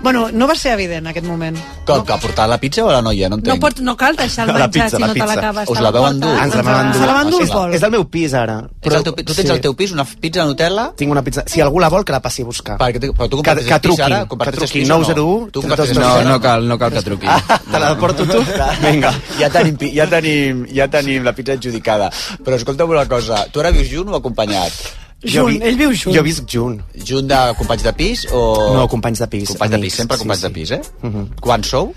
[0.00, 1.56] Bueno, no va ser evident en aquest moment.
[1.84, 3.28] Que ha portat la pizza o la noia?
[3.28, 3.56] No entenc.
[3.56, 5.34] No, pots, no cal deixar el La menjar pizza, si la no te pizza.
[5.34, 5.68] l'acabes.
[5.72, 6.34] Us te la veu endur?
[6.44, 7.00] Ens la vam endur.
[7.00, 7.40] Se la va endur,
[7.74, 8.58] és, del meu pis, ara.
[8.80, 9.52] El teu, pi- tu tens sí.
[9.56, 10.84] al teu pis una pizza de Nutella?
[10.96, 11.42] Tinc una pizza.
[11.50, 12.76] Si algú la vol, que la passi a buscar.
[12.78, 14.20] Perquè, tu- però tu que, comparteixes que pis truqui, ara?
[14.28, 15.00] que truqui pis o no?
[15.02, 16.28] 901 Tu comparteixes 32 pis ara?
[16.28, 17.26] No, no cal, no cal que truqui.
[17.26, 18.38] Ah, te la porto tu?
[18.86, 19.12] Vinga.
[19.40, 22.10] Ja tenim, ja, tenim, ja tenim la pizza adjudicada.
[22.44, 25.07] Però escolta'm una cosa, tu ara vius junt o acompanyat?
[25.18, 26.14] Junt, ell viu junt.
[26.14, 26.78] Jo visc junt.
[26.94, 28.42] Junt de companys de pis o...
[28.76, 29.48] No, companys de pis.
[29.50, 30.46] Companys de amics, pis, sempre sí, companys sí.
[30.46, 30.80] de pis, eh?
[31.02, 31.24] Uh -huh.
[31.42, 31.94] Quants sou?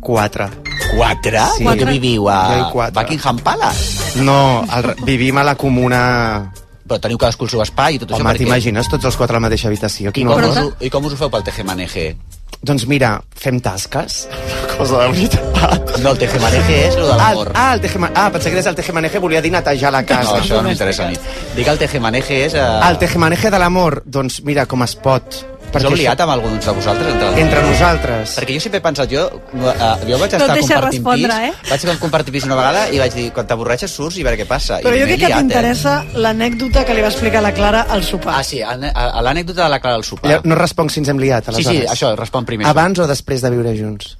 [0.00, 0.48] Quatre.
[0.94, 1.40] Quatre?
[1.56, 1.64] Sí.
[1.64, 1.90] Quatre.
[1.90, 2.94] Viviu a quatre.
[3.00, 4.22] Buckingham Palace?
[4.22, 6.52] No, el, vivim a la comuna...
[6.86, 8.44] Però teniu cadascú el seu espai i tot això Home, per què?
[8.44, 10.10] t'imagines tots els quatre a la mateixa habitació?
[10.14, 12.16] I com, us, I com us ho feu pel tejemaneje?
[12.62, 14.28] Doncs mira, fem tasques.
[14.30, 15.96] Una cosa de veritat.
[16.02, 17.50] No, el tejemaneje és lo de l'amor.
[17.54, 18.10] Ah, ah, el tejema...
[18.14, 20.30] ah, pensé que eres el tejemaneje, volia dir netejar la casa.
[20.30, 21.18] No, això no m'interessa a mi.
[21.56, 22.54] Dic que el tejemaneje és...
[22.54, 22.68] Eh...
[22.86, 25.42] El tejemaneje de l'amor, doncs mira, com es pot.
[25.72, 27.12] Us heu liat amb algun de vosaltres?
[27.14, 28.34] Entre, Entre nosaltres.
[28.38, 29.72] Perquè jo sempre he pensat, jo, uh,
[30.08, 31.52] jo vaig No estar deixa compartint pis, eh?
[31.70, 34.46] vaig compartir pis una vegada i vaig dir, quan t'avorreixes surts i a veure què
[34.48, 34.80] passa.
[34.84, 35.38] Però I jo crec que eh?
[35.38, 38.36] t'interessa l'anècdota que li va explicar la Clara al sopar.
[38.40, 40.30] Ah, sí, l'anècdota de la Clara del sopar.
[40.30, 41.80] Ja, no responc si ens hem liat, Sí, aleshores.
[41.80, 42.66] sí, això, respon primer.
[42.68, 44.16] Abans o després de viure junts?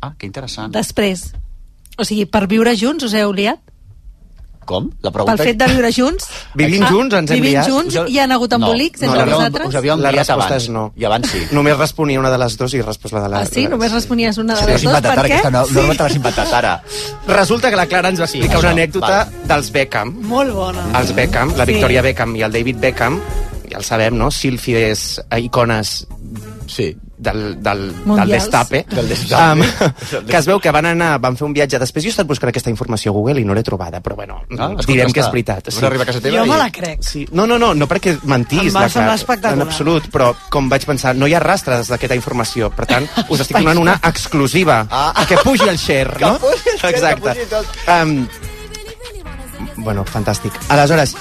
[0.00, 0.72] Ah, que interessant.
[0.72, 1.32] Després.
[1.98, 3.60] O sigui, per viure junts us heu liat?
[4.64, 4.90] Com?
[5.02, 5.44] La Pel pregunta...
[5.44, 6.26] fet de viure junts?
[6.60, 7.68] Vivint Ah, junts ens hem vivint liat?
[7.68, 9.68] junts hi han hagut embolics no, entre havíeu- vosaltres?
[9.68, 10.62] us havíeu La resposta abans.
[10.62, 10.84] és no.
[10.96, 11.42] I abans sí.
[11.52, 13.40] Només responia una de les dues i he respost la de la...
[13.40, 13.62] Ah, sí?
[13.64, 15.02] la- Només responies una de Sí, les l'has dues?
[15.02, 15.32] Per ara, què?
[15.34, 16.74] aquesta no- norma te l'has inventat ara.
[17.28, 19.32] Resulta que la Clara ens va explicar Sí, una això, anècdota val.
[19.52, 20.14] dels Beckham.
[20.34, 20.84] Molt bona.
[21.00, 21.72] Els Beckham, la Sí.
[21.72, 23.20] Victoria Beckham i el David Beckham,
[23.70, 24.30] ja el sabem, no?
[24.30, 26.06] Sílfides eh, icones
[26.66, 26.94] sí.
[27.16, 29.60] Del, del, del destape, Del destape.
[29.60, 32.26] Um, que es veu que van anar, van fer un viatge després jo he estat
[32.26, 35.30] buscant aquesta informació a Google i no l'he trobada però bueno, Ah, direm que és
[35.30, 37.02] veritat Vas arribar a casa teva Jo i- me la crec.
[37.02, 37.26] Sí.
[37.32, 38.68] No, no, no, no perquè mentís.
[38.68, 39.62] Em va la semblar espectacular.
[39.62, 42.70] En absolut, però com vaig pensar, no hi ha rastres d'aquesta informació.
[42.74, 44.86] Per tant, us estic donant una exclusiva.
[44.90, 45.24] Ah.
[45.28, 46.34] Que pugi el share, no?
[46.34, 47.20] Que pugi el share, Exacte.
[47.22, 47.66] que pugi tot.
[47.90, 48.26] Um,
[49.84, 50.52] bueno, fantàstic.
[50.68, 51.14] Aleshores,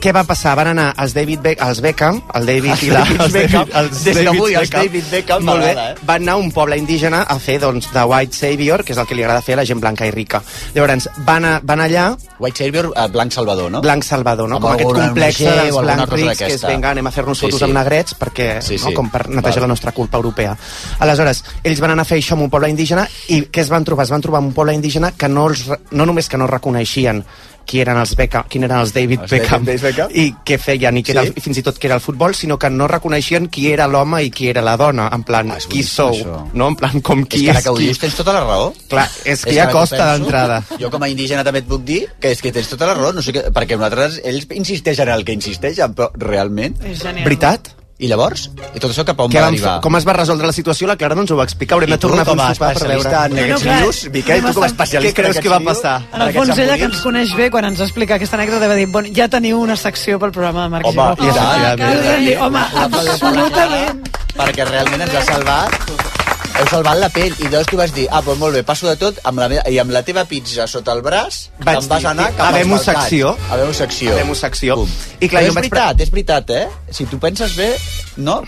[0.00, 0.54] què va passar?
[0.58, 3.00] Van anar els David Be els Beckham, el David Els i la...
[3.04, 3.68] David els Beckham.
[3.80, 4.86] Els Des David d'avui, els Beckham.
[4.88, 5.70] David Beckham Molt bé.
[5.76, 5.94] eh?
[6.08, 9.06] Van anar a un poble indígena a fer, doncs, de White Savior, que és el
[9.06, 10.42] que li agrada fer a la gent blanca i rica.
[10.74, 12.06] Llavors, van, a, van allà
[12.40, 13.80] White Savior, eh, Blanc Salvador, no?
[13.84, 14.56] Blanc Salvador, no?
[14.56, 17.46] Amb Com aquest complex dels alguna blancs rics que és, vinga, anem a fer-nos Sí,
[17.46, 17.68] fotos sí.
[17.68, 18.88] amb negrets perquè, Sí, no?
[18.88, 18.94] sí.
[18.96, 19.68] com per netejar Vale.
[19.68, 20.56] la nostra culpa europea.
[20.98, 23.84] Aleshores, ells van anar a fer això en un poble indígena i què es van
[23.84, 24.04] trobar?
[24.08, 27.24] Es van trobar en un poble indígena que no, els, no només que no reconeixien
[27.66, 30.10] qui eren els Beckham, quin eren els David Els Beckham, David Beckham?
[30.14, 31.32] i què feien i, que era, Sí?
[31.36, 34.22] i fins i tot que era el futbol, sinó que no reconeixien qui era l'home
[34.24, 36.40] i qui era la dona, en plan, Ah, és qui sou, això.
[36.52, 36.68] no?
[36.68, 37.84] En plan, com És qui que ara és que ho qui.
[37.86, 38.72] dius tens tota la raó.
[38.88, 40.62] Clar, és que És ja ara que costa d'entrada.
[40.80, 43.12] Jo com a indígena també et puc dir que és que tens tota la raó,
[43.12, 46.76] no sé què, perquè nosaltres, ells insisteixen en el que insisteixen, però realment...
[46.84, 47.24] És genial.
[47.24, 47.76] Veritat?
[48.00, 48.46] I llavors?
[48.72, 49.72] I tot això cap a on Què va vam fer?
[49.84, 50.88] Com es va resoldre la situació?
[50.88, 51.76] La Clara no ens ho va explicar.
[51.76, 52.96] Haurem I de tu, tornar a fer com un a sopar per veure.
[52.96, 55.94] especialista en aquests clar, news, Miquel, tu com a especialista Què creus que va passar?
[56.14, 58.78] En el fons, ella, que ens coneix bé, quan ens va explicar aquesta anècdota, va
[58.80, 61.28] dir, bon, ja teniu una secció pel programa de Marc Home, Giró.
[61.28, 64.08] i tant, i vam dir, home, absolutament.
[64.40, 66.19] perquè realment ens ha salvat
[66.58, 68.96] heu salvat la pell i llavors tu vas dir, ah, doncs molt bé, passo de
[69.00, 72.04] tot amb la meva, i amb la teva pizza sota el braç Vaig te'n vas
[72.10, 73.02] anar cap als habem-ho Balcans.
[73.04, 73.34] secció.
[73.50, 74.12] Habem-ho secció.
[74.12, 74.76] Habem-ho secció.
[74.82, 74.90] Pum.
[75.20, 76.66] I clar, Però jo és em vaig veritat, és veritat, eh?
[76.90, 77.70] Si tu penses bé,
[78.16, 78.42] no?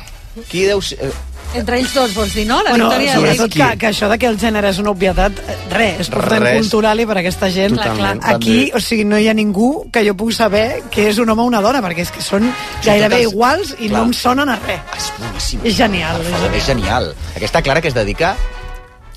[0.48, 0.98] Qui deu ser...
[1.00, 1.12] eh,
[1.54, 2.62] Entre ells dos, vols dir, no?
[2.62, 5.56] La Bueno, Victòria sobretot que, que això de que el gènere és una obvietat, eh,
[5.70, 6.60] res, és portent Res.
[6.62, 7.76] cultural i per aquesta gent.
[7.76, 8.22] Totalment.
[8.22, 11.28] Clar, Aquí, o sigui, no hi ha ningú que jo pugui saber que és un
[11.28, 12.48] home o una dona, perquè és que són
[12.84, 13.98] gairebé totes- iguals i Clar.
[13.98, 14.80] no em sonen a res.
[14.96, 15.60] És boníssim.
[15.64, 17.14] És genial, favor, és genial.
[17.36, 18.34] Aquesta Clara que es dedica...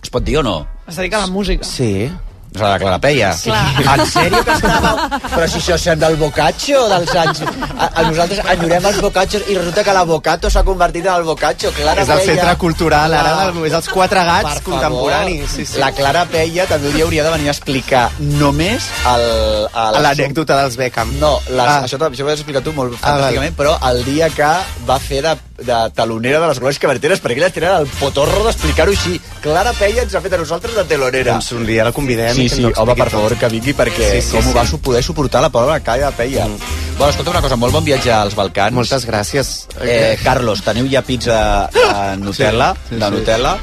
[0.04, 0.68] Es pot dir o no?
[0.88, 1.64] Es dedica a la música.
[1.66, 2.12] Sí.
[2.56, 3.34] La Clara Peia.
[3.34, 3.52] Sí.
[3.52, 5.10] En sèrio que estava...
[5.36, 7.42] Però si això sembla el bocaccio dels anys...
[7.76, 11.24] A, a nosaltres enyorem els bocaccios i resulta que la bocato s'ha convertit en el
[11.28, 11.72] bocaccio.
[11.76, 12.36] Clara És el Peia.
[12.36, 15.50] centre cultural, ara, La- del, és els quatre Per gats favor, contemporanis.
[15.52, 15.80] Sí, sí.
[15.82, 21.12] La Clara Peia també dia hauria de venir a explicar només l'anècdota dels Beckham.
[21.20, 21.80] No, les, Ah.
[21.80, 21.84] ah.
[21.86, 24.50] això, això ho has explicat tu molt Ah, fantàsticament, però el dia que
[24.88, 28.92] va fer de, de talonera de les glòries cabareteres, perquè ella tenen el potorro d'explicar-ho
[28.92, 29.20] així.
[29.42, 31.34] Clara Peia ens ha fet a nosaltres de telonera.
[31.34, 32.36] Doncs un dia la convidem.
[32.36, 34.50] Sí, sí, home, per favor, que vingui, perquè Sí, sí, sí, sí, com sí.
[34.50, 36.46] ho va su- poder suportar la pobra Calla Peia.
[36.48, 36.58] Mm.
[36.98, 38.74] Bueno, escolta una cosa, molt bon viatge als Balcans.
[38.74, 39.68] Moltes gràcies.
[39.84, 42.74] Eh, Carlos, teniu ja pizza de Nutella?
[42.74, 43.12] Sí, sí, de sí.
[43.12, 43.58] Nutella?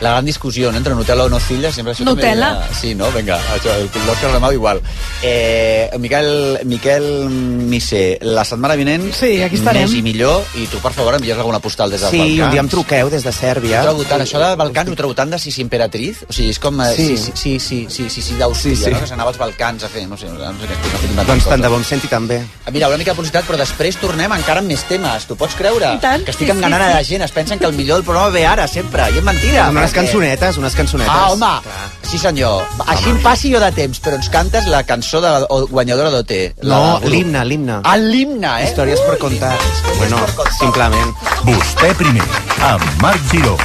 [0.00, 0.78] La gran discussió, no?
[0.78, 2.50] entre Nutella o nocilla, sempre això també Nutella?
[2.64, 3.10] era- Sí, no?
[3.12, 4.80] Vinga, això, el l'Òscar Ramau igual.
[5.22, 9.82] Eh, Miquel, Miquel Missé, la setmana vinent Sí, aquí estarem.
[9.82, 12.44] més i millor, i tu, per favor, envies alguna postal des dels Sí, Balcans.
[12.46, 13.80] un dia em truqueu des de Sèrbia.
[13.80, 16.58] Ho trobo tant, això de Balcans ho trobo tant de Sisi Imperatriz, o sigui, és
[16.58, 16.80] com...
[16.80, 17.16] eh, Sí.
[17.16, 18.90] Sí, sí, sí, sí, sí, sí, d'Àustria, Sí, sí.
[18.90, 19.00] no?
[19.00, 21.44] que s'anava als Balcans a fer, no sé, no sé què, no estic inventant Doncs
[21.48, 22.42] tant de bo em senti també.
[22.72, 25.26] Mira, una mica de publicitat, però després tornem encara amb més temes.
[25.26, 25.94] Tu pots creure?
[25.94, 27.22] I tant, que estic sí, amb ganant sí, a la gent.
[27.22, 29.08] Es pensen que el millor del programa ve ara, sempre.
[29.10, 29.68] I és mentira.
[29.70, 31.12] Unes perquè- cançonetes, unes cançonetes.
[31.14, 31.88] Ah, home, Clar.
[32.02, 32.64] sí senyor.
[32.86, 36.32] Així em passi jo de temps, però ens cantes la cançó de la guanyadora d'OT.
[36.62, 37.80] la No, l'himne, l'himne.
[37.84, 38.68] Ah, l'himne, eh?
[38.70, 39.56] Històries per contar.
[39.98, 40.18] Bueno,
[40.58, 41.14] simplement.
[41.46, 42.26] Vostè primer,
[42.68, 43.56] amb Marc Giró.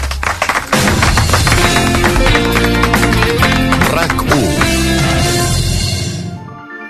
[3.94, 4.38] RAC 1.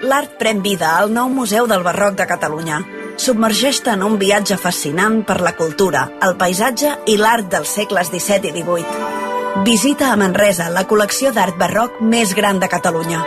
[0.04, 2.82] L'art pren vida al nou Museu del Barroc de Catalunya.
[3.24, 8.50] Submergeix-te en un viatge fascinant per la cultura, el paisatge i l'art dels segles XVII
[8.50, 9.64] i XVIII.
[9.64, 13.22] Visita a Manresa la col·lecció d'art barroc més gran de Catalunya.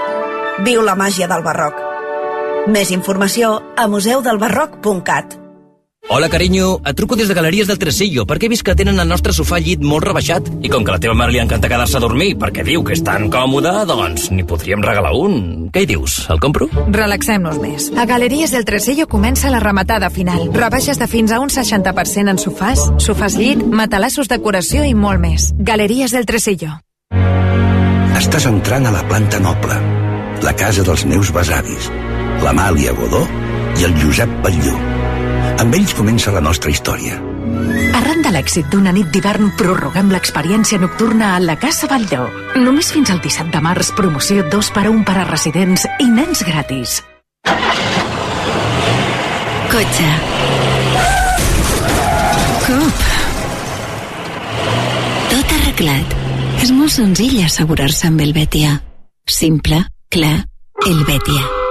[0.67, 1.79] Viu la màgia del barroc.
[2.67, 5.46] Més informació a museudelbarroc.cat.
[6.09, 6.81] Hola, carinyo.
[6.87, 9.59] Et truco des de Galeries del Tresillo perquè he vist que tenen el nostre sofà
[9.59, 12.37] llit molt rebaixat i com que a la teva mare li encanta quedar-se a dormir
[12.39, 15.67] perquè diu que és tan còmode, doncs n'hi podríem regalar un.
[15.75, 16.21] Què hi dius?
[16.31, 16.69] El compro?
[16.95, 17.91] Relaxem-nos més.
[17.99, 20.47] A Galeries del Tresillo comença la rematada final.
[20.55, 25.51] Rebaixes de fins a un 60% en sofàs, sofàs llit, matalassos decoració i molt més.
[25.59, 26.77] Galeries del Tresillo.
[28.17, 29.75] Estàs entrant a la planta noble,
[30.47, 31.91] la casa dels meus besavis,
[32.47, 33.27] l'Amàlia Godó
[33.77, 34.96] i el Josep Batlló.
[35.57, 37.17] Amb ells comença la nostra història.
[37.97, 42.27] Arran de l'èxit d'una nit d'hivern, prorroguem l'experiència nocturna a la Casa Batlló.
[42.61, 46.11] Només fins al 17 de març, promoció 2 per a 1 per a residents i
[46.13, 47.01] nens gratis.
[49.73, 50.09] Cotxe.
[52.69, 53.05] Cop.
[55.33, 56.17] Tot arreglat.
[56.61, 58.81] És molt senzill assegurar-se amb el Betia.
[59.27, 60.37] Simple, clar,
[60.85, 61.66] el Betia.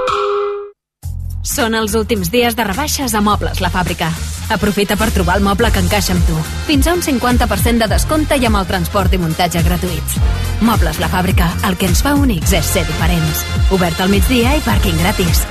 [1.46, 4.08] Són els últims dies de rebaixes a Mobles La Fàbrica.
[4.50, 6.38] Aprofita per trobar el moble que encaixa amb tu.
[6.66, 10.18] Fins a un 50% de descompte i amb el transport i muntatge gratuïts.
[10.66, 13.44] Mobles La Fàbrica, el que ens fa únics és ser diferents.
[13.78, 15.44] Obert al migdia i pàrquing gratis.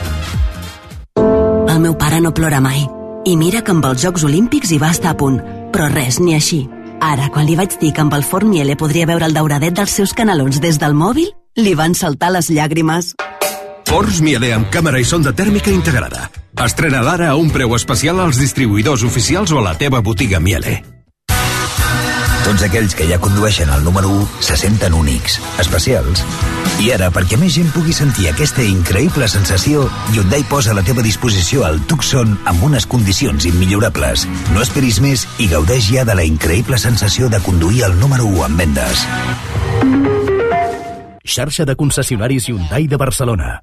[1.70, 2.82] El meu pare no plora mai.
[3.24, 5.38] I mira que amb els Jocs Olímpics hi va estar a punt.
[5.72, 6.64] Però res, ni així.
[7.00, 9.94] Ara, quan li vaig dir que amb el forn Miele podria veure el dauradet dels
[9.94, 13.14] seus canalons des del mòbil, li van saltar les llàgrimes.
[13.88, 16.30] Forns Miele amb càmera i sonda tèrmica integrada.
[16.64, 20.82] Estrena d'ara a un preu especial als distribuïdors oficials o a la teva botiga Miele.
[22.44, 26.20] Tots aquells que ja condueixen el número 1 se senten únics, especials.
[26.84, 31.02] I ara, perquè més gent pugui sentir aquesta increïble sensació, Hyundai posa a la teva
[31.02, 34.28] disposició el Tucson amb unes condicions immillorables.
[34.52, 38.46] No esperis més i gaudeix ja de la increïble sensació de conduir el número 1
[38.46, 39.06] en vendes.
[41.24, 43.62] Xarxa de concessionaris Hyundai de Barcelona.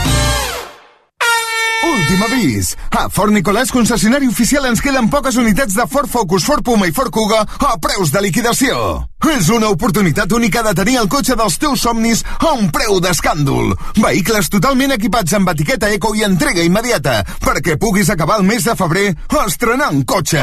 [1.81, 2.75] Últim avís!
[2.91, 6.93] A Fort Nicolàs, concessionari oficial, ens queden poques unitats de Ford Focus, Ford Puma i
[6.93, 9.01] Ford Kuga a preus de liquidació.
[9.31, 13.73] És una oportunitat única de tenir el cotxe dels teus somnis a un preu d'escàndol.
[13.97, 18.77] Vehicles totalment equipats amb etiqueta eco i entrega immediata, perquè puguis acabar el mes de
[18.77, 19.11] febrer
[19.45, 20.41] estrenant cotxe.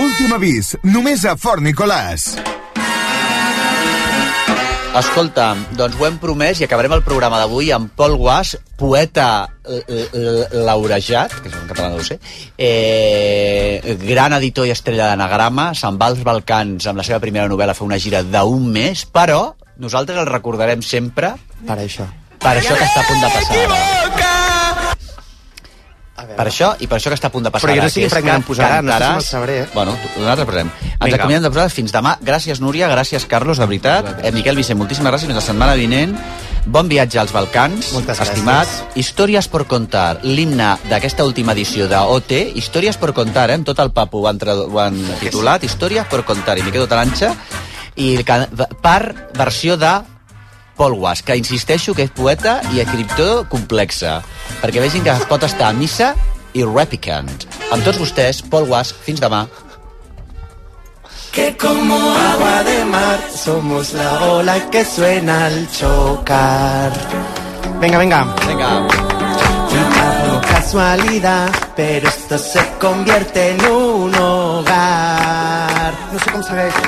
[0.00, 2.34] Últim avís, només a Fort Nicolàs.
[4.90, 9.46] Escolta, doncs ho hem promès i acabarem el programa d'avui amb Pol Guas, poeta
[10.66, 12.18] laurejat, que és en català no ho sé,
[12.58, 17.76] eh, gran editor i estrella d'anagrama, se'n va als Balcans amb la seva primera novel·la
[17.76, 21.36] a fer una gira d'un mes, però nosaltres el recordarem sempre
[21.66, 22.10] Per això.
[22.42, 24.29] per això que està a punt de passar ara.
[26.36, 27.88] Per això i per això que està a punt de passar Però jo no
[28.20, 29.58] què em posarà, no sé si me'l sabré.
[29.60, 29.66] eh?
[29.74, 30.70] Bueno, nosaltres posem.
[31.00, 32.18] Ens acomiadem de posar fins demà.
[32.20, 34.20] Gràcies, Núria, gràcies, Carlos, de veritat.
[34.22, 35.26] Eh, Miquel Vicent, moltíssimes gràcies.
[35.26, 36.16] Fins la setmana vinent.
[36.66, 38.28] Bon viatge als Balcans, Moltes gràcies.
[38.34, 38.68] estimat.
[38.94, 43.54] Històries por contar, l'himne d'aquesta última edició de OT, Històries por contar, eh?
[43.54, 46.86] amb tot el papo ho han, ho han titulat, Històries por contar, i m'hi quedo
[46.86, 47.34] taranxa,
[47.96, 48.18] i
[48.82, 50.02] per versió de
[50.80, 54.14] Paul Guas, que insisteixo que és poeta i escriptor complexa,
[54.62, 56.14] perquè vegin que pot estar a missa
[56.56, 57.28] i repicant.
[57.68, 59.42] Amb tots vostès, Paul Guas, fins demà.
[61.36, 64.08] Que como agua de mar somos la
[64.38, 66.90] ola que suena al chocar.
[67.78, 68.24] Venga, venga.
[68.48, 68.70] Venga.
[70.00, 75.49] Por casualidad, pero esto se convierte en un hogar.
[76.12, 76.78] No sé cómo sabía eso.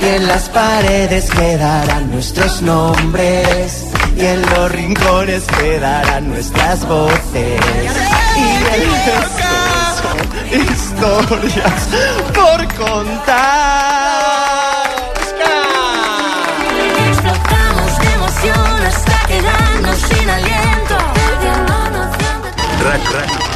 [0.00, 3.86] Y en las paredes quedarán nuestros nombres.
[4.16, 7.60] Y en los rincones quedarán nuestras voces.
[8.36, 10.18] Y en el corazón,
[10.52, 11.88] historias
[12.32, 14.06] por contar.
[17.08, 20.96] Explotamos de emoción hasta quedarnos sin aliento.
[22.84, 23.55] Rack, rack.